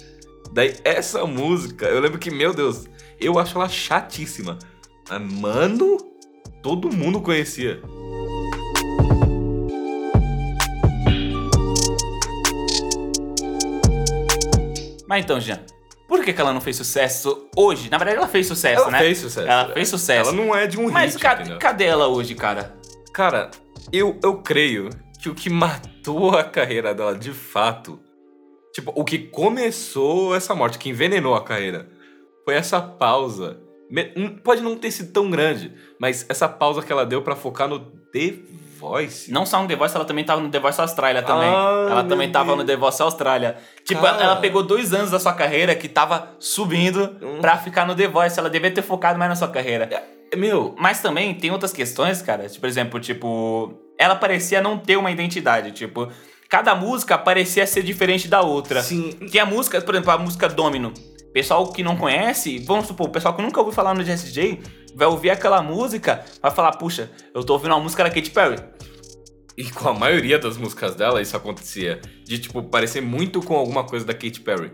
Daí, 0.52 0.76
essa 0.84 1.26
música, 1.26 1.86
eu 1.86 2.00
lembro 2.00 2.20
que, 2.20 2.32
meu 2.32 2.54
Deus, 2.54 2.86
eu 3.20 3.40
acho 3.40 3.58
ela 3.58 3.68
chatíssima. 3.68 4.58
Mas, 5.10 5.22
mano, 5.22 5.98
todo 6.62 6.92
mundo 6.92 7.22
conhecia. 7.22 7.82
Mas 15.08 15.24
então, 15.24 15.40
Jean, 15.40 15.60
por 16.14 16.24
que, 16.24 16.32
que 16.32 16.40
ela 16.40 16.54
não 16.54 16.62
fez 16.62 16.76
sucesso 16.76 17.50
hoje? 17.58 17.90
Na 17.90 17.98
verdade, 17.98 18.20
ela 18.20 18.28
fez 18.28 18.46
sucesso, 18.46 18.84
ela 18.84 18.92
né? 18.92 19.00
Ela 19.00 19.08
fez 19.08 19.18
sucesso. 19.18 19.48
Ela 19.48 19.74
fez 19.74 19.90
sucesso. 19.90 20.30
Ela 20.30 20.46
não 20.46 20.56
é 20.56 20.68
de 20.68 20.80
um 20.80 20.92
Mas 20.92 21.14
hit, 21.14 21.24
cadê, 21.24 21.58
cadê 21.58 21.86
ela 21.86 22.08
hoje, 22.08 22.36
cara? 22.36 22.78
Cara, 23.12 23.50
eu, 23.92 24.20
eu 24.22 24.38
creio 24.38 24.92
que 25.20 25.28
o 25.28 25.34
que 25.34 25.50
matou 25.50 26.38
a 26.38 26.44
carreira 26.44 26.94
dela 26.94 27.16
de 27.16 27.32
fato, 27.32 28.00
tipo, 28.72 28.94
o 28.96 29.04
que 29.04 29.18
começou 29.18 30.36
essa 30.36 30.54
morte, 30.54 30.78
que 30.78 30.88
envenenou 30.88 31.34
a 31.34 31.44
carreira, 31.44 31.90
foi 32.46 32.54
essa 32.54 32.80
pausa. 32.80 33.60
Pode 34.44 34.62
não 34.62 34.78
ter 34.78 34.92
sido 34.92 35.12
tão 35.12 35.32
grande, 35.32 35.74
mas 36.00 36.28
essa 36.30 36.48
pausa 36.48 36.84
que 36.84 36.92
ela 36.92 37.08
deu 37.08 37.24
para 37.24 37.36
focar 37.36 37.68
no 37.68 37.80
The 37.80 38.36
Voice. 38.84 39.32
Não 39.32 39.46
só 39.46 39.62
no 39.62 39.68
The 39.68 39.76
Voice, 39.76 39.96
ela 39.96 40.04
também 40.04 40.26
tava 40.26 40.42
no 40.42 40.50
The 40.50 40.60
Voice 40.60 40.82
Austrália 40.82 41.24
também. 41.24 41.48
Ah, 41.48 41.88
ela 41.90 42.04
também 42.04 42.28
Deus. 42.28 42.34
tava 42.34 42.56
no 42.56 42.66
The 42.66 42.76
Voice 42.76 43.02
Austrália. 43.02 43.56
Tipo, 43.86 44.06
ela, 44.06 44.22
ela, 44.22 44.36
pegou 44.36 44.62
dois 44.62 44.94
anos 44.94 45.10
da 45.10 45.20
sua 45.20 45.34
carreira 45.34 45.74
que 45.74 45.88
tava 45.88 46.36
subindo 46.38 47.16
hum. 47.22 47.40
pra 47.40 47.58
ficar 47.58 47.88
no 47.88 47.96
The 47.96 48.08
Voice. 48.08 48.38
Ela 48.38 48.50
devia 48.50 48.72
ter 48.72 48.82
focado 48.82 49.18
mais 49.18 49.30
na 49.30 49.36
sua 49.36 49.48
carreira. 49.48 49.90
É, 50.32 50.36
meu. 50.36 50.76
Mas 50.78 51.02
também 51.02 51.34
tem 51.34 51.50
outras 51.52 51.72
questões, 51.72 52.22
cara. 52.22 52.48
Tipo, 52.48 52.60
por 52.60 52.68
exemplo, 52.68 53.00
tipo. 53.00 53.74
Ela 53.98 54.16
parecia 54.16 54.62
não 54.62 54.78
ter 54.78 54.98
uma 54.98 55.12
identidade. 55.12 55.72
Tipo, 55.72 56.10
cada 56.50 56.76
música 56.76 57.18
parecia 57.18 57.66
ser 57.66 57.84
diferente 57.84 58.28
da 58.28 58.42
outra. 58.42 58.82
Sim. 58.82 59.12
Que 59.32 59.40
a 59.40 59.46
música, 59.46 59.80
por 59.82 59.96
exemplo, 59.96 60.12
a 60.12 60.18
música 60.18 60.50
Domino. 60.50 60.94
Pessoal 61.34 61.72
que 61.72 61.82
não 61.82 61.96
conhece, 61.96 62.60
vamos 62.60 62.86
supor, 62.86 63.08
o 63.08 63.10
pessoal 63.10 63.34
que 63.34 63.42
nunca 63.42 63.60
ouviu 63.60 63.74
falar 63.74 63.96
no 63.96 64.04
JSJ, 64.04 64.62
vai 64.96 65.08
ouvir 65.08 65.32
aquela 65.32 65.62
música, 65.64 66.24
vai 66.40 66.52
falar, 66.52 66.74
puxa, 66.74 67.10
eu 67.34 67.44
tô 67.44 67.54
ouvindo 67.54 67.72
uma 67.72 67.80
música 67.80 68.04
da 68.04 68.10
Katy 68.12 68.30
Perry. 68.30 68.58
E 69.58 69.70
com 69.70 69.90
a 69.90 69.94
maioria 69.94 70.40
das 70.40 70.58
músicas 70.58 70.96
dela 70.96 71.22
isso 71.22 71.38
acontecia. 71.38 72.02
De, 72.26 72.40
tipo, 72.40 72.64
parecer 72.64 73.02
muito 73.02 73.42
com 73.42 73.56
alguma 73.56 73.84
coisa 73.84 74.06
da 74.06 74.14
Katy 74.14 74.42
Perry. 74.42 74.72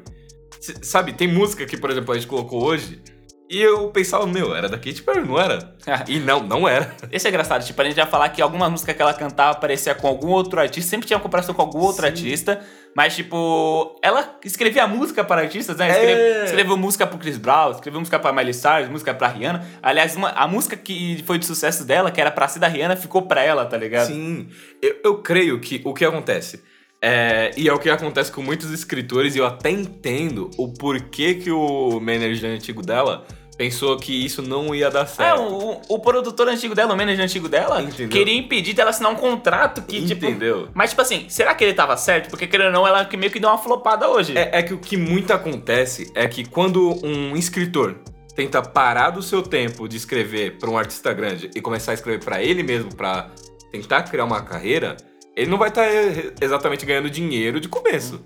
C 0.59 0.75
sabe, 0.81 1.13
tem 1.13 1.27
música 1.27 1.65
que, 1.65 1.77
por 1.77 1.89
exemplo, 1.89 2.13
a 2.13 2.17
gente 2.17 2.27
colocou 2.27 2.63
hoje 2.63 3.01
e 3.49 3.59
eu 3.59 3.89
pensava, 3.89 4.27
meu, 4.27 4.55
era 4.55 4.69
da 4.69 4.77
Katy 4.77 5.01
Perry, 5.01 5.25
não 5.25 5.39
era? 5.39 5.73
e 6.07 6.19
não, 6.19 6.43
não 6.43 6.67
era. 6.67 6.95
Esse 7.11 7.25
é 7.25 7.29
engraçado, 7.29 7.65
tipo, 7.65 7.81
a 7.81 7.83
gente 7.83 7.95
já 7.95 8.05
falar 8.05 8.29
que 8.29 8.43
alguma 8.43 8.69
música 8.69 8.93
que 8.93 9.01
ela 9.01 9.13
cantava 9.13 9.57
parecia 9.57 9.95
com 9.95 10.07
algum 10.07 10.27
outro 10.27 10.59
artista, 10.59 10.87
sempre 10.87 11.07
tinha 11.07 11.17
uma 11.17 11.23
comparação 11.23 11.55
com 11.55 11.61
algum 11.63 11.79
outro 11.79 12.03
Sim. 12.03 12.09
artista, 12.09 12.61
mas, 12.95 13.15
tipo, 13.15 13.99
ela 14.03 14.37
escrevia 14.45 14.85
música 14.85 15.23
para 15.23 15.41
artistas, 15.41 15.77
né? 15.77 15.89
Escreve, 15.89 16.21
é. 16.21 16.45
Escreveu 16.45 16.77
música 16.77 17.07
pro 17.07 17.17
Chris 17.17 17.37
Brown, 17.37 17.71
escreveu 17.71 17.99
música 17.99 18.19
pra 18.19 18.31
Miley 18.31 18.53
Cyrus, 18.53 18.87
música 18.87 19.15
pra 19.15 19.27
Rihanna. 19.29 19.65
Aliás, 19.81 20.15
uma, 20.15 20.29
a 20.29 20.47
música 20.47 20.77
que 20.77 21.23
foi 21.25 21.39
de 21.39 21.47
sucesso 21.47 21.83
dela, 21.83 22.11
que 22.11 22.21
era 22.21 22.29
pra 22.29 22.47
ser 22.47 22.59
da 22.59 22.67
Rihanna, 22.67 22.95
ficou 22.95 23.23
pra 23.23 23.43
ela, 23.43 23.65
tá 23.65 23.77
ligado? 23.77 24.07
Sim. 24.07 24.47
Eu, 24.79 24.95
eu 25.03 25.17
creio 25.23 25.59
que 25.59 25.81
o 25.83 25.93
que 25.93 26.05
acontece 26.05 26.61
é, 27.01 27.51
e 27.55 27.69
é 27.69 27.73
o 27.73 27.79
que 27.79 27.89
acontece 27.89 28.31
com 28.31 28.41
muitos 28.41 28.71
escritores, 28.71 29.35
e 29.35 29.39
eu 29.39 29.45
até 29.45 29.69
entendo 29.69 30.51
o 30.57 30.73
porquê 30.73 31.35
que 31.35 31.49
o 31.49 31.99
manager 31.99 32.51
antigo 32.51 32.81
dela 32.81 33.25
pensou 33.59 33.97
que 33.97 34.13
isso 34.25 34.41
não 34.41 34.73
ia 34.73 34.89
dar 34.89 35.05
certo. 35.05 35.37
É, 35.37 35.37
o, 35.37 35.81
o 35.89 35.99
produtor 35.99 36.47
antigo 36.47 36.73
dela, 36.73 36.93
o 36.93 36.97
manager 36.97 37.25
antigo 37.25 37.49
dela, 37.49 37.81
Entendeu? 37.81 38.07
queria 38.07 38.33
impedir 38.33 38.73
dela 38.73 38.89
assinar 38.91 39.11
um 39.11 39.15
contrato 39.15 39.81
que, 39.81 40.05
tipo, 40.05 40.25
Entendeu? 40.25 40.61
Tipo, 40.61 40.71
mas, 40.73 40.91
tipo 40.91 41.01
assim, 41.01 41.25
será 41.27 41.53
que 41.53 41.65
ele 41.65 41.73
tava 41.73 41.97
certo? 41.97 42.29
Porque, 42.29 42.47
querendo 42.47 42.67
ou 42.67 42.71
não, 42.71 42.87
ela 42.87 43.05
meio 43.17 43.29
que 43.29 43.37
deu 43.37 43.49
uma 43.49 43.57
flopada 43.57 44.07
hoje. 44.07 44.37
É, 44.37 44.59
é 44.59 44.63
que 44.63 44.73
o 44.73 44.77
que 44.77 44.95
muito 44.95 45.33
acontece 45.33 46.09
é 46.15 46.25
que 46.25 46.45
quando 46.45 47.05
um 47.05 47.35
escritor 47.35 47.99
tenta 48.33 48.61
parar 48.61 49.09
do 49.09 49.21
seu 49.21 49.41
tempo 49.41 49.89
de 49.89 49.97
escrever 49.97 50.57
para 50.57 50.69
um 50.69 50.77
artista 50.77 51.11
grande 51.11 51.51
e 51.53 51.59
começar 51.59 51.91
a 51.91 51.95
escrever 51.95 52.23
para 52.23 52.41
ele 52.41 52.63
mesmo, 52.63 52.95
para 52.95 53.29
tentar 53.73 54.03
criar 54.03 54.23
uma 54.23 54.41
carreira, 54.41 54.95
ele 55.35 55.51
não 55.51 55.57
vai 55.57 55.67
estar 55.67 55.85
tá 55.85 56.33
exatamente 56.39 56.85
ganhando 56.85 57.09
dinheiro 57.09 57.59
de 57.59 57.67
começo. 57.67 58.23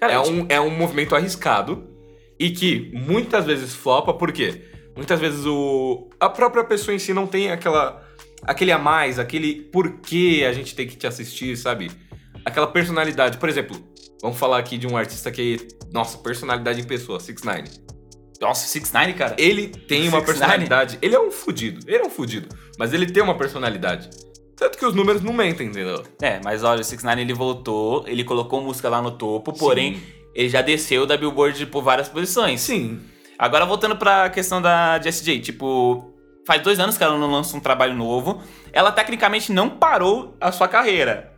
Cara, 0.00 0.14
é, 0.14 0.18
um, 0.18 0.46
é 0.48 0.58
um 0.58 0.70
movimento 0.70 1.14
arriscado 1.14 1.89
e 2.40 2.50
que 2.50 2.90
muitas 2.94 3.44
vezes 3.44 3.74
flopa, 3.74 4.14
por 4.14 4.32
quê? 4.32 4.62
Muitas 4.96 5.20
vezes 5.20 5.44
o 5.44 6.08
a 6.18 6.30
própria 6.30 6.64
pessoa 6.64 6.94
em 6.94 6.98
si 6.98 7.12
não 7.12 7.26
tem 7.26 7.50
aquela 7.50 8.02
aquele 8.42 8.72
a 8.72 8.78
mais, 8.78 9.18
aquele 9.18 9.54
porquê 9.70 10.46
a 10.48 10.52
gente 10.54 10.74
tem 10.74 10.88
que 10.88 10.96
te 10.96 11.06
assistir, 11.06 11.54
sabe? 11.58 11.90
Aquela 12.42 12.66
personalidade. 12.66 13.36
Por 13.36 13.46
exemplo, 13.46 13.76
vamos 14.22 14.38
falar 14.38 14.58
aqui 14.58 14.78
de 14.78 14.86
um 14.86 14.96
artista 14.96 15.30
que, 15.30 15.68
nossa, 15.92 16.16
personalidade 16.16 16.80
em 16.80 16.84
pessoa, 16.84 17.20
6 17.20 17.42
9 17.42 17.64
Nossa, 18.40 18.66
6 18.66 18.90
9 18.90 19.12
cara. 19.12 19.36
Ele 19.38 19.68
tem 19.68 20.08
uma 20.08 20.24
personalidade. 20.24 20.98
Ele 21.02 21.14
é 21.14 21.20
um 21.20 21.30
fudido. 21.30 21.80
Ele 21.86 22.02
é 22.02 22.06
um 22.06 22.10
fudido. 22.10 22.48
Mas 22.78 22.94
ele 22.94 23.04
tem 23.04 23.22
uma 23.22 23.36
personalidade. 23.36 24.08
Tanto 24.56 24.78
que 24.78 24.86
os 24.86 24.94
números 24.94 25.22
não 25.22 25.34
mentem, 25.34 25.68
entendeu? 25.68 26.02
É, 26.22 26.40
mas 26.42 26.64
olha, 26.64 26.80
o 26.80 26.84
6 26.84 27.02
9 27.02 27.20
ele 27.20 27.34
voltou, 27.34 28.04
ele 28.08 28.24
colocou 28.24 28.62
música 28.62 28.88
lá 28.88 29.02
no 29.02 29.10
topo, 29.10 29.52
porém, 29.52 29.96
Sim. 29.96 30.19
Ele 30.34 30.48
já 30.48 30.62
desceu 30.62 31.06
da 31.06 31.16
Billboard 31.16 31.66
por 31.66 31.82
várias 31.82 32.08
posições. 32.08 32.60
Sim. 32.60 33.00
Agora 33.38 33.64
voltando 33.64 33.96
pra 33.96 34.28
questão 34.28 34.60
da 34.60 35.00
Jessie 35.00 35.40
tipo, 35.40 36.12
faz 36.46 36.62
dois 36.62 36.78
anos 36.78 36.98
que 36.98 37.04
ela 37.04 37.16
não 37.16 37.30
lança 37.30 37.56
um 37.56 37.60
trabalho 37.60 37.94
novo. 37.94 38.42
Ela 38.72 38.92
tecnicamente 38.92 39.52
não 39.52 39.68
parou 39.68 40.36
a 40.40 40.52
sua 40.52 40.68
carreira. 40.68 41.32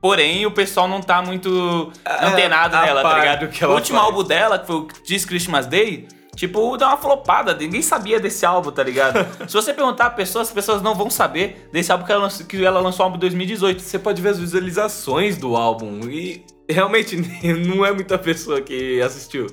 Porém, 0.00 0.46
o 0.46 0.50
pessoal 0.50 0.86
não 0.86 1.00
tá 1.00 1.20
muito 1.20 1.92
é, 2.04 2.26
antenado 2.26 2.76
nela, 2.76 3.02
tá 3.02 3.18
ligado? 3.18 3.42
o 3.42 3.74
último 3.74 3.98
faz. 3.98 4.10
álbum 4.10 4.22
dela, 4.22 4.58
que 4.58 4.66
foi 4.66 4.76
o 4.76 4.86
This 4.86 5.24
Christmas 5.24 5.66
Day, 5.66 6.06
tipo, 6.36 6.76
deu 6.76 6.86
uma 6.86 6.96
flopada. 6.96 7.52
Ninguém 7.54 7.82
sabia 7.82 8.20
desse 8.20 8.46
álbum, 8.46 8.70
tá 8.70 8.82
ligado? 8.82 9.26
Se 9.48 9.54
você 9.54 9.74
perguntar 9.74 10.06
a 10.06 10.10
pessoas, 10.10 10.48
as 10.48 10.54
pessoas 10.54 10.82
não 10.82 10.94
vão 10.94 11.10
saber 11.10 11.68
desse 11.72 11.90
álbum 11.90 12.04
que 12.04 12.12
ela, 12.12 12.22
lançou, 12.22 12.46
que 12.46 12.64
ela 12.64 12.80
lançou 12.80 13.00
no 13.00 13.04
álbum 13.06 13.16
em 13.16 13.20
2018. 13.20 13.82
Você 13.82 13.98
pode 13.98 14.22
ver 14.22 14.28
as 14.28 14.38
visualizações 14.38 15.36
do 15.36 15.56
álbum 15.56 16.00
e 16.08 16.46
realmente 16.68 17.16
não 17.66 17.84
é 17.84 17.92
muita 17.92 18.18
pessoa 18.18 18.60
que 18.60 19.00
assistiu. 19.00 19.46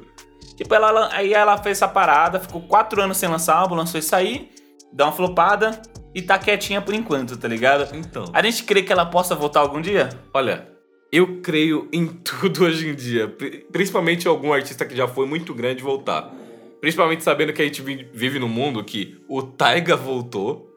Tipo, 0.56 0.74
ela, 0.74 1.10
aí 1.14 1.34
ela 1.34 1.58
fez 1.58 1.78
essa 1.78 1.88
parada, 1.88 2.40
ficou 2.40 2.62
quatro 2.62 3.02
anos 3.02 3.18
sem 3.18 3.28
lançar 3.28 3.56
álbum, 3.56 3.76
lançou 3.76 4.00
isso 4.00 4.16
aí, 4.16 4.50
dá 4.92 5.06
uma 5.06 5.12
flopada 5.12 5.82
e 6.14 6.22
tá 6.22 6.40
quietinha 6.40 6.82
por 6.82 6.94
enquanto, 6.94 7.36
tá 7.36 7.48
ligado? 7.48 7.94
Então. 7.96 8.26
A 8.34 8.42
gente 8.42 8.64
crê 8.64 8.82
que 8.82 8.94
ela 8.94 9.06
possa 9.06 9.36
voltar 9.36 9.60
algum 9.60 9.82
dia? 9.82 10.10
Olha, 10.34 10.70
eu 11.12 11.42
creio 11.42 11.90
em 11.92 12.08
tudo 12.24 12.64
hoje 12.64 12.90
em 12.90 12.96
dia. 12.96 13.28
Principalmente 13.72 14.28
algum 14.28 14.54
artista 14.54 14.86
que 14.86 14.96
já 14.96 15.08
foi 15.08 15.28
muito 15.28 15.54
grande 15.54 15.84
voltar. 15.84 16.34
Principalmente 16.80 17.24
sabendo 17.24 17.52
que 17.52 17.62
a 17.62 17.66
gente 17.66 17.82
vive 17.82 18.40
num 18.40 18.48
mundo 18.48 18.84
que 18.84 19.22
o 19.28 19.42
Taiga 19.42 19.96
voltou. 19.96 20.72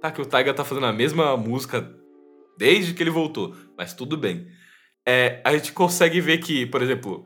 Tá, 0.00 0.10
que 0.10 0.20
o 0.20 0.26
Taiga 0.26 0.54
tá 0.54 0.64
fazendo 0.64 0.86
a 0.86 0.92
mesma 0.92 1.36
música 1.36 1.88
desde 2.56 2.94
que 2.94 3.02
ele 3.02 3.10
voltou. 3.10 3.54
Mas 3.76 3.92
tudo 3.92 4.16
bem. 4.16 4.46
É, 5.06 5.40
a 5.44 5.52
gente 5.52 5.72
consegue 5.72 6.20
ver 6.20 6.38
que, 6.38 6.66
por 6.66 6.82
exemplo, 6.82 7.24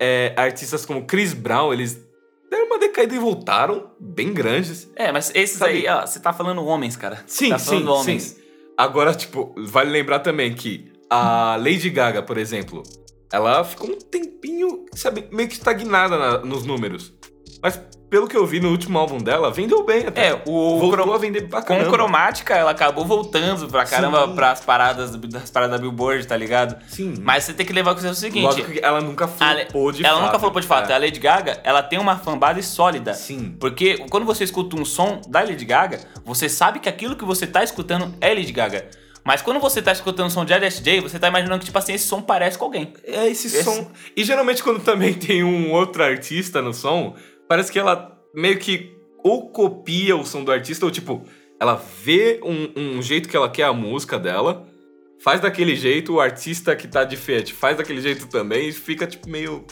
é, 0.00 0.32
artistas 0.36 0.86
como 0.86 1.04
Chris 1.06 1.34
Brown, 1.34 1.72
eles 1.72 2.00
deram 2.50 2.66
uma 2.66 2.78
decaída 2.78 3.14
e 3.14 3.18
voltaram 3.18 3.90
bem 4.00 4.32
grandes. 4.32 4.90
É, 4.96 5.12
mas 5.12 5.30
esses 5.34 5.58
Sabe? 5.58 5.72
aí, 5.72 5.88
ó, 5.88 6.06
você 6.06 6.20
tá 6.20 6.32
falando 6.32 6.64
homens, 6.64 6.96
cara. 6.96 7.22
Sim, 7.26 7.50
tá 7.50 7.58
sim, 7.58 7.86
homens. 7.86 8.22
sim. 8.22 8.40
Agora, 8.76 9.14
tipo, 9.14 9.54
vale 9.66 9.90
lembrar 9.90 10.20
também 10.20 10.54
que 10.54 10.90
a 11.10 11.56
Lady 11.56 11.90
Gaga, 11.90 12.22
por 12.22 12.38
exemplo, 12.38 12.82
ela 13.32 13.62
ficou 13.64 13.90
um 13.90 13.98
tempinho, 13.98 14.86
sabe, 14.94 15.28
meio 15.30 15.48
que 15.48 15.54
estagnada 15.54 16.16
na, 16.16 16.38
nos 16.38 16.64
números. 16.64 17.12
Mas 17.62 17.80
pelo 18.10 18.26
que 18.26 18.36
eu 18.36 18.44
vi 18.44 18.58
no 18.58 18.70
último 18.70 18.98
álbum 18.98 19.18
dela, 19.18 19.52
vendeu 19.52 19.84
bem 19.84 20.04
até. 20.08 20.30
É, 20.30 20.42
o 20.44 20.80
Voltou 20.80 21.14
a 21.14 21.18
vender 21.18 21.42
pra 21.42 21.62
caramba. 21.62 21.86
Com 21.86 21.92
cromática, 21.92 22.54
ela 22.54 22.72
acabou 22.72 23.06
voltando 23.06 23.68
pra 23.68 23.84
caramba 23.84 24.26
Sim. 24.26 24.34
pras 24.34 24.60
paradas, 24.60 25.14
das 25.14 25.50
paradas 25.50 25.76
da 25.76 25.78
Billboard, 25.80 26.26
tá 26.26 26.36
ligado? 26.36 26.76
Sim. 26.88 27.14
Mas 27.22 27.44
você 27.44 27.54
tem 27.54 27.64
que 27.64 27.72
levar 27.72 27.94
com 27.94 28.04
o 28.04 28.14
seguinte... 28.14 28.42
Lógico 28.42 28.72
que 28.72 28.80
ela 28.80 29.00
nunca 29.00 29.28
flopou 29.28 29.92
de 29.92 30.04
ela 30.04 30.08
fato. 30.08 30.18
Ela 30.18 30.26
nunca 30.26 30.38
flopou 30.40 30.60
de 30.60 30.66
fato. 30.66 30.90
É. 30.90 30.94
A 30.94 30.98
Lady 30.98 31.20
Gaga, 31.20 31.60
ela 31.62 31.82
tem 31.84 32.00
uma 32.00 32.18
fanbase 32.18 32.64
sólida. 32.64 33.14
Sim. 33.14 33.56
Porque 33.60 34.04
quando 34.10 34.26
você 34.26 34.42
escuta 34.42 34.74
um 34.74 34.84
som 34.84 35.20
da 35.28 35.40
Lady 35.40 35.64
Gaga, 35.64 36.00
você 36.24 36.48
sabe 36.48 36.80
que 36.80 36.88
aquilo 36.88 37.14
que 37.14 37.24
você 37.24 37.46
tá 37.46 37.62
escutando 37.62 38.12
é 38.20 38.34
Lady 38.34 38.52
Gaga. 38.52 38.88
Mas 39.24 39.42
quando 39.42 39.60
você 39.60 39.82
tá 39.82 39.92
escutando 39.92 40.28
o 40.28 40.30
som 40.30 40.44
de 40.44 40.52
LSJ, 40.52 41.00
você 41.00 41.18
tá 41.18 41.28
imaginando 41.28 41.58
que, 41.58 41.66
tipo 41.66 41.78
assim, 41.78 41.92
esse 41.92 42.06
som 42.06 42.22
parece 42.22 42.56
com 42.56 42.64
alguém. 42.64 42.92
É, 43.04 43.28
esse, 43.28 43.48
esse... 43.48 43.62
som. 43.62 43.90
E 44.16 44.24
geralmente, 44.24 44.62
quando 44.62 44.80
também 44.80 45.12
tem 45.14 45.44
um 45.44 45.72
outro 45.72 46.02
artista 46.02 46.62
no 46.62 46.72
som, 46.72 47.14
parece 47.50 47.72
que 47.72 47.80
ela 47.80 48.16
meio 48.32 48.56
que 48.60 48.96
ou 49.24 49.50
copia 49.50 50.16
o 50.16 50.24
som 50.24 50.44
do 50.44 50.52
artista, 50.52 50.84
ou 50.86 50.90
tipo, 50.90 51.24
ela 51.58 51.74
vê 51.74 52.40
um, 52.44 52.98
um 52.98 53.02
jeito 53.02 53.28
que 53.28 53.36
ela 53.36 53.50
quer 53.50 53.64
a 53.64 53.72
música 53.72 54.20
dela, 54.20 54.68
faz 55.20 55.40
daquele 55.40 55.74
jeito, 55.74 56.14
o 56.14 56.20
artista 56.20 56.76
que 56.76 56.86
tá 56.86 57.02
de 57.02 57.16
feat 57.16 57.52
faz 57.52 57.76
daquele 57.76 58.00
jeito 58.00 58.28
também, 58.28 58.68
e 58.68 58.72
fica 58.72 59.04
tipo 59.04 59.28
meio. 59.28 59.66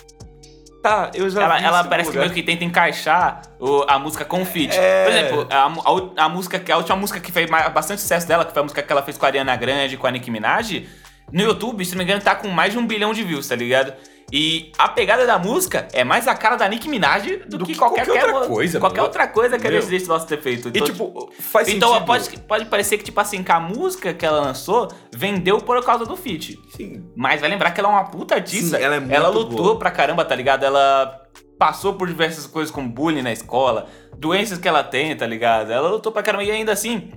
Tá, 0.82 1.12
eu 1.14 1.30
já. 1.30 1.44
Ela, 1.44 1.60
ela 1.60 1.84
parece 1.84 2.10
que 2.10 2.18
meio 2.18 2.32
que 2.32 2.42
tenta 2.42 2.64
encaixar 2.64 3.42
o, 3.60 3.84
a 3.88 3.96
música 3.96 4.24
com 4.24 4.42
o 4.42 4.44
feat. 4.44 4.76
É... 4.76 5.04
Por 5.04 5.12
exemplo, 5.12 5.48
a, 5.48 6.22
a, 6.22 6.24
a, 6.24 6.28
música, 6.28 6.60
a 6.72 6.76
última 6.78 6.96
música 6.96 7.20
que 7.20 7.30
fez 7.30 7.48
bastante 7.48 8.00
sucesso 8.02 8.26
dela, 8.26 8.44
que 8.44 8.52
foi 8.52 8.60
a 8.60 8.64
música 8.64 8.82
que 8.82 8.92
ela 8.92 9.04
fez 9.04 9.16
com 9.16 9.24
a 9.24 9.28
Ariana 9.28 9.54
Grande, 9.54 9.96
com 9.96 10.06
a 10.08 10.10
Nicki 10.10 10.32
Minaj, 10.32 10.84
no 11.32 11.42
YouTube, 11.42 11.84
se 11.84 11.92
não 11.92 11.98
me 11.98 12.04
engano, 12.04 12.22
tá 12.22 12.34
com 12.34 12.48
mais 12.48 12.72
de 12.72 12.78
um 12.78 12.86
bilhão 12.86 13.12
de 13.12 13.22
views, 13.22 13.48
tá 13.48 13.56
ligado? 13.56 13.92
E 14.30 14.72
a 14.76 14.88
pegada 14.88 15.26
da 15.26 15.38
música 15.38 15.88
é 15.92 16.04
mais 16.04 16.28
a 16.28 16.34
cara 16.34 16.56
da 16.56 16.68
Nicki 16.68 16.88
Minaj 16.88 17.36
do, 17.48 17.58
do 17.58 17.64
que, 17.64 17.72
que, 17.72 17.78
qualquer, 17.78 18.04
qualquer 18.04 18.26
outra 18.26 18.48
coisa. 18.48 18.80
Qualquer 18.80 19.02
outra 19.02 19.26
coisa 19.26 19.58
que 19.58 19.66
a 19.66 19.70
Resident 19.70 20.06
possa 20.06 20.26
ter 20.26 20.40
feito. 20.40 20.68
Então, 20.68 20.86
e 20.86 20.90
tipo, 20.90 21.32
faz 21.40 21.66
então, 21.68 21.88
sentido. 21.94 22.06
pode, 22.06 22.40
pode 22.40 22.64
parecer 22.66 22.98
que, 22.98 23.04
tipo 23.04 23.18
assim, 23.18 23.42
que 23.42 23.50
a 23.50 23.58
música 23.58 24.12
que 24.12 24.26
ela 24.26 24.40
lançou 24.40 24.88
vendeu 25.14 25.58
por 25.58 25.82
causa 25.82 26.04
do 26.04 26.14
feat. 26.14 26.60
Sim. 26.76 27.06
Mas 27.16 27.40
vai 27.40 27.48
lembrar 27.48 27.70
que 27.70 27.80
ela 27.80 27.88
é 27.88 27.92
uma 27.92 28.04
puta 28.04 28.34
artista. 28.34 28.76
Sim, 28.76 28.84
ela 28.84 28.96
é 28.96 29.00
muito 29.00 29.14
Ela 29.14 29.28
lutou 29.28 29.64
boa. 29.64 29.78
pra 29.78 29.90
caramba, 29.90 30.24
tá 30.26 30.34
ligado? 30.34 30.62
Ela 30.62 31.22
passou 31.58 31.94
por 31.94 32.06
diversas 32.06 32.46
coisas 32.46 32.70
como 32.70 32.88
bullying 32.88 33.22
na 33.22 33.32
escola, 33.32 33.86
doenças 34.16 34.58
que 34.58 34.68
ela 34.68 34.84
tem, 34.84 35.16
tá 35.16 35.26
ligado? 35.26 35.72
Ela 35.72 35.88
lutou 35.88 36.12
pra 36.12 36.22
caramba 36.22 36.44
e 36.44 36.50
ainda 36.50 36.72
assim 36.72 37.12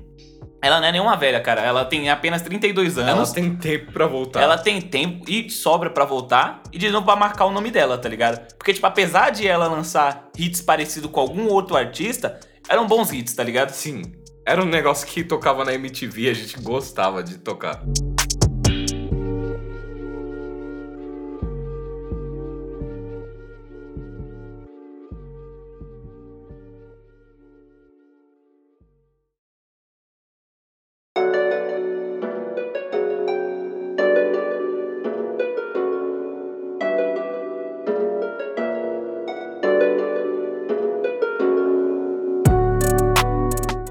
Ela 0.61 0.79
não 0.79 0.87
é 0.87 0.91
nenhuma 0.91 1.17
velha, 1.17 1.41
cara. 1.41 1.61
Ela 1.61 1.83
tem 1.83 2.09
apenas 2.09 2.41
32 2.43 2.97
anos. 2.97 3.09
Ela 3.09 3.33
tem 3.33 3.55
tempo 3.55 3.91
pra 3.91 4.05
voltar. 4.05 4.41
Ela 4.41 4.57
tem 4.57 4.79
tempo 4.79 5.27
e 5.27 5.49
sobra 5.49 5.89
pra 5.89 6.05
voltar 6.05 6.61
e 6.71 6.77
de 6.77 6.89
novo 6.89 7.05
pra 7.05 7.15
marcar 7.15 7.45
o 7.45 7.51
nome 7.51 7.71
dela, 7.71 7.97
tá 7.97 8.07
ligado? 8.07 8.53
Porque, 8.55 8.73
tipo, 8.73 8.85
apesar 8.85 9.31
de 9.31 9.47
ela 9.47 9.67
lançar 9.67 10.29
hits 10.37 10.61
parecidos 10.61 11.09
com 11.09 11.19
algum 11.19 11.47
outro 11.47 11.75
artista, 11.75 12.39
eram 12.69 12.85
bons 12.85 13.11
hits, 13.11 13.33
tá 13.33 13.43
ligado? 13.43 13.71
Sim. 13.71 14.03
Era 14.45 14.61
um 14.61 14.65
negócio 14.65 15.07
que 15.07 15.23
tocava 15.23 15.65
na 15.65 15.73
MTV, 15.73 16.29
a 16.29 16.33
gente 16.33 16.59
gostava 16.59 17.23
de 17.23 17.39
tocar. 17.39 17.81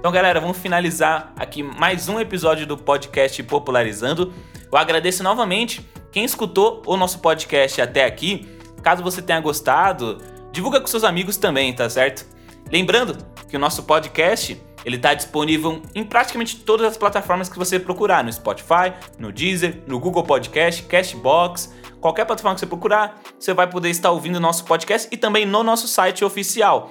Então, 0.00 0.10
galera, 0.10 0.40
vamos 0.40 0.56
finalizar 0.56 1.30
aqui 1.36 1.62
mais 1.62 2.08
um 2.08 2.18
episódio 2.18 2.66
do 2.66 2.74
podcast 2.74 3.42
Popularizando. 3.42 4.32
Eu 4.72 4.78
agradeço 4.78 5.22
novamente 5.22 5.86
quem 6.10 6.24
escutou 6.24 6.82
o 6.86 6.96
nosso 6.96 7.18
podcast 7.18 7.82
até 7.82 8.06
aqui. 8.06 8.48
Caso 8.82 9.02
você 9.02 9.20
tenha 9.20 9.38
gostado, 9.40 10.16
divulga 10.50 10.80
com 10.80 10.86
seus 10.86 11.04
amigos 11.04 11.36
também, 11.36 11.70
tá 11.74 11.90
certo? 11.90 12.26
Lembrando 12.72 13.14
que 13.46 13.54
o 13.54 13.60
nosso 13.60 13.82
podcast 13.82 14.58
ele 14.86 14.96
está 14.96 15.12
disponível 15.12 15.82
em 15.94 16.02
praticamente 16.02 16.56
todas 16.56 16.86
as 16.86 16.96
plataformas 16.96 17.50
que 17.50 17.58
você 17.58 17.78
procurar, 17.78 18.24
no 18.24 18.32
Spotify, 18.32 18.94
no 19.18 19.30
Deezer, 19.30 19.82
no 19.86 20.00
Google 20.00 20.22
Podcast, 20.22 20.82
Castbox, 20.84 21.74
qualquer 22.00 22.24
plataforma 22.24 22.54
que 22.54 22.60
você 22.60 22.66
procurar, 22.66 23.20
você 23.38 23.52
vai 23.52 23.68
poder 23.68 23.90
estar 23.90 24.10
ouvindo 24.10 24.36
o 24.36 24.40
nosso 24.40 24.64
podcast 24.64 25.06
e 25.12 25.18
também 25.18 25.44
no 25.44 25.62
nosso 25.62 25.86
site 25.86 26.24
oficial. 26.24 26.90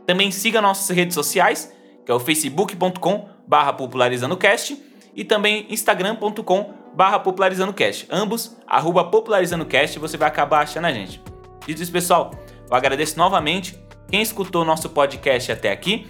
Também 0.08 0.32
siga 0.32 0.60
nossas 0.62 0.90
redes 0.96 1.14
sociais, 1.14 1.72
que 2.10 2.12
é 2.12 2.16
o 2.16 2.20
facebook.com 2.20 3.30
barra 3.48 3.72
popularizandocast 3.72 4.76
e 5.14 5.24
também 5.24 5.68
instagram.com 5.70 6.74
barra 6.96 7.20
popularizandocast. 7.20 8.08
Ambos, 8.10 8.58
arroba 8.66 9.04
popularizandocast, 9.04 10.00
você 10.00 10.18
vai 10.18 10.28
acabar 10.28 10.62
achando 10.62 10.86
a 10.86 10.92
gente. 10.92 11.22
Dito 11.68 11.84
isso, 11.84 11.92
pessoal, 11.92 12.32
eu 12.68 12.76
agradeço 12.76 13.16
novamente 13.16 13.80
quem 14.10 14.24
escutou 14.24 14.66
nosso 14.66 14.90
podcast 14.90 15.52
até 15.52 15.72
aqui. 15.72 16.08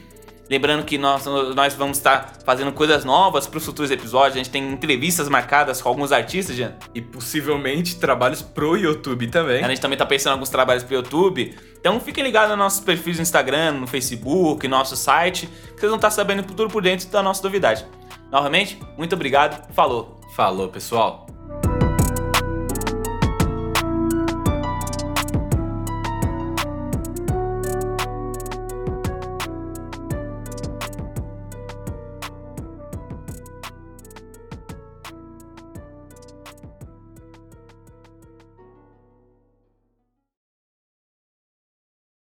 Lembrando 0.50 0.84
que 0.84 0.98
nós, 0.98 1.26
nós 1.26 1.76
vamos 1.76 1.98
estar 1.98 2.34
fazendo 2.44 2.72
coisas 2.72 3.06
novas 3.06 3.46
para 3.46 3.58
os 3.58 3.66
futuros 3.66 3.92
episódios. 3.92 4.36
A 4.36 4.38
gente 4.38 4.50
tem 4.50 4.68
entrevistas 4.72 5.30
marcadas 5.30 5.82
com 5.82 5.90
alguns 5.90 6.12
artistas, 6.12 6.56
Jean. 6.56 6.76
E 6.96 7.02
possivelmente 7.02 7.98
trabalhos 7.98 8.42
pro 8.42 8.76
YouTube 8.76 9.28
também. 9.28 9.64
A 9.64 9.68
gente 9.68 9.80
também 9.80 9.98
tá 9.98 10.06
pensando 10.06 10.32
em 10.32 10.34
alguns 10.34 10.50
trabalhos 10.50 10.84
pro 10.84 10.96
YouTube. 10.96 11.56
Então 11.80 12.00
fiquem 12.00 12.24
ligados 12.24 12.50
nos 12.50 12.58
nossos 12.58 12.80
perfis 12.80 13.18
no 13.18 13.22
Instagram, 13.22 13.74
no 13.74 13.88
Facebook, 13.88 14.68
no 14.68 14.76
nosso 14.76 14.98
site, 14.98 15.46
que 15.46 15.80
vocês 15.80 15.90
vão 15.90 15.98
estar 15.98 16.10
sabendo 16.10 16.42
tudo 16.42 16.68
por 16.68 16.82
dentro 16.82 17.08
da 17.10 17.22
nossa 17.22 17.44
novidade. 17.44 17.86
Novamente, 18.32 18.80
muito 18.98 19.14
obrigado. 19.14 19.72
Falou. 19.74 20.20
Falou, 20.36 20.68
pessoal. 20.70 21.29